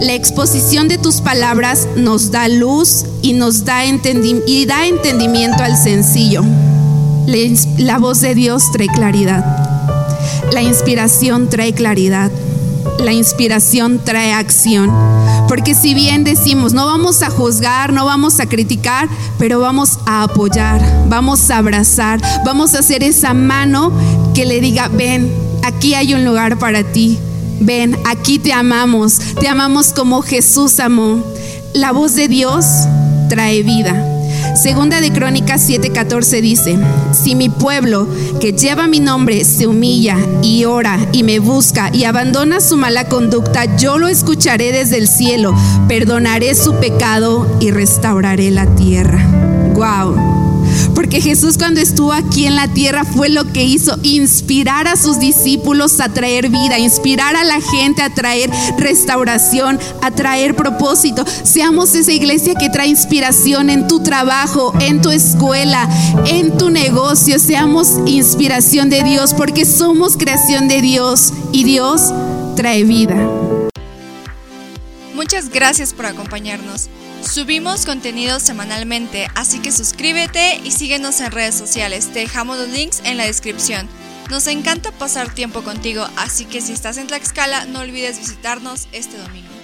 la 0.00 0.14
exposición 0.14 0.88
de 0.88 0.98
tus 0.98 1.20
palabras 1.20 1.86
nos 1.94 2.32
da 2.32 2.48
luz 2.48 3.04
y 3.22 3.32
nos 3.32 3.64
da, 3.64 3.84
y 3.84 4.66
da 4.66 4.86
entendimiento 4.86 5.62
al 5.62 5.76
sencillo. 5.76 6.42
La 7.78 7.98
voz 7.98 8.20
de 8.20 8.34
Dios 8.34 8.72
trae 8.72 8.88
claridad. 8.88 9.44
La 10.52 10.62
inspiración 10.62 11.48
trae 11.48 11.72
claridad. 11.72 12.32
La 12.98 13.12
inspiración 13.12 14.00
trae 14.04 14.32
acción. 14.32 14.90
Porque 15.50 15.74
si 15.74 15.94
bien 15.94 16.22
decimos, 16.22 16.74
no 16.74 16.86
vamos 16.86 17.24
a 17.24 17.28
juzgar, 17.28 17.92
no 17.92 18.04
vamos 18.04 18.38
a 18.38 18.46
criticar, 18.46 19.08
pero 19.36 19.58
vamos 19.58 19.98
a 20.06 20.22
apoyar, 20.22 20.80
vamos 21.08 21.50
a 21.50 21.56
abrazar, 21.56 22.20
vamos 22.44 22.76
a 22.76 22.78
hacer 22.78 23.02
esa 23.02 23.34
mano 23.34 23.90
que 24.32 24.46
le 24.46 24.60
diga, 24.60 24.86
ven, 24.86 25.28
aquí 25.64 25.94
hay 25.94 26.14
un 26.14 26.24
lugar 26.24 26.56
para 26.60 26.84
ti, 26.84 27.18
ven, 27.58 27.98
aquí 28.06 28.38
te 28.38 28.52
amamos, 28.52 29.18
te 29.40 29.48
amamos 29.48 29.92
como 29.92 30.22
Jesús 30.22 30.78
amó. 30.78 31.20
La 31.74 31.90
voz 31.90 32.14
de 32.14 32.28
Dios 32.28 32.64
trae 33.28 33.64
vida. 33.64 34.19
Segunda 34.54 35.00
de 35.00 35.12
Crónicas 35.12 35.68
7:14 35.68 36.40
dice, 36.40 36.78
si 37.12 37.34
mi 37.34 37.48
pueblo 37.48 38.08
que 38.40 38.52
lleva 38.52 38.86
mi 38.86 39.00
nombre 39.00 39.44
se 39.44 39.66
humilla 39.66 40.16
y 40.42 40.64
ora 40.64 40.98
y 41.12 41.22
me 41.22 41.38
busca 41.38 41.90
y 41.92 42.04
abandona 42.04 42.60
su 42.60 42.76
mala 42.76 43.08
conducta, 43.08 43.76
yo 43.76 43.98
lo 43.98 44.08
escucharé 44.08 44.72
desde 44.72 44.98
el 44.98 45.08
cielo, 45.08 45.54
perdonaré 45.88 46.54
su 46.54 46.74
pecado 46.74 47.46
y 47.60 47.70
restauraré 47.70 48.50
la 48.50 48.66
tierra. 48.74 49.24
Wow. 49.74 50.40
Porque 50.94 51.20
Jesús 51.20 51.56
cuando 51.56 51.80
estuvo 51.80 52.12
aquí 52.12 52.46
en 52.46 52.56
la 52.56 52.68
tierra 52.68 53.04
fue 53.04 53.28
lo 53.28 53.50
que 53.52 53.64
hizo, 53.64 53.98
inspirar 54.02 54.88
a 54.88 54.96
sus 54.96 55.18
discípulos 55.18 56.00
a 56.00 56.08
traer 56.08 56.48
vida, 56.48 56.78
inspirar 56.78 57.36
a 57.36 57.44
la 57.44 57.60
gente 57.60 58.02
a 58.02 58.14
traer 58.14 58.50
restauración, 58.78 59.78
a 60.02 60.10
traer 60.10 60.54
propósito. 60.54 61.24
Seamos 61.42 61.94
esa 61.94 62.12
iglesia 62.12 62.54
que 62.54 62.70
trae 62.70 62.88
inspiración 62.88 63.70
en 63.70 63.88
tu 63.88 64.02
en 64.80 65.00
tu 65.00 65.10
escuela, 65.10 65.88
en 66.26 66.56
tu 66.58 66.70
negocio. 66.70 67.38
Seamos 67.38 68.00
inspiración 68.06 68.90
de 68.90 69.02
Dios 69.02 69.34
porque 69.34 69.64
somos 69.64 70.16
creación 70.16 70.68
de 70.68 70.80
Dios 70.80 71.32
y 71.52 71.64
Dios 71.64 72.12
trae 72.56 72.84
vida. 72.84 73.16
Muchas 75.14 75.50
gracias 75.50 75.92
por 75.92 76.06
acompañarnos. 76.06 76.88
Subimos 77.22 77.84
contenido 77.84 78.40
semanalmente, 78.40 79.28
así 79.34 79.60
que 79.60 79.70
suscríbete 79.70 80.60
y 80.64 80.70
síguenos 80.70 81.20
en 81.20 81.30
redes 81.30 81.54
sociales. 81.54 82.08
Te 82.12 82.20
dejamos 82.20 82.58
los 82.58 82.68
links 82.68 83.02
en 83.04 83.18
la 83.18 83.26
descripción. 83.26 83.88
Nos 84.30 84.46
encanta 84.46 84.90
pasar 84.92 85.32
tiempo 85.34 85.62
contigo, 85.62 86.06
así 86.16 86.44
que 86.44 86.60
si 86.60 86.72
estás 86.72 86.96
en 86.96 87.06
Tlaxcala 87.06 87.66
no 87.66 87.80
olvides 87.80 88.18
visitarnos 88.18 88.88
este 88.92 89.18
domingo. 89.18 89.59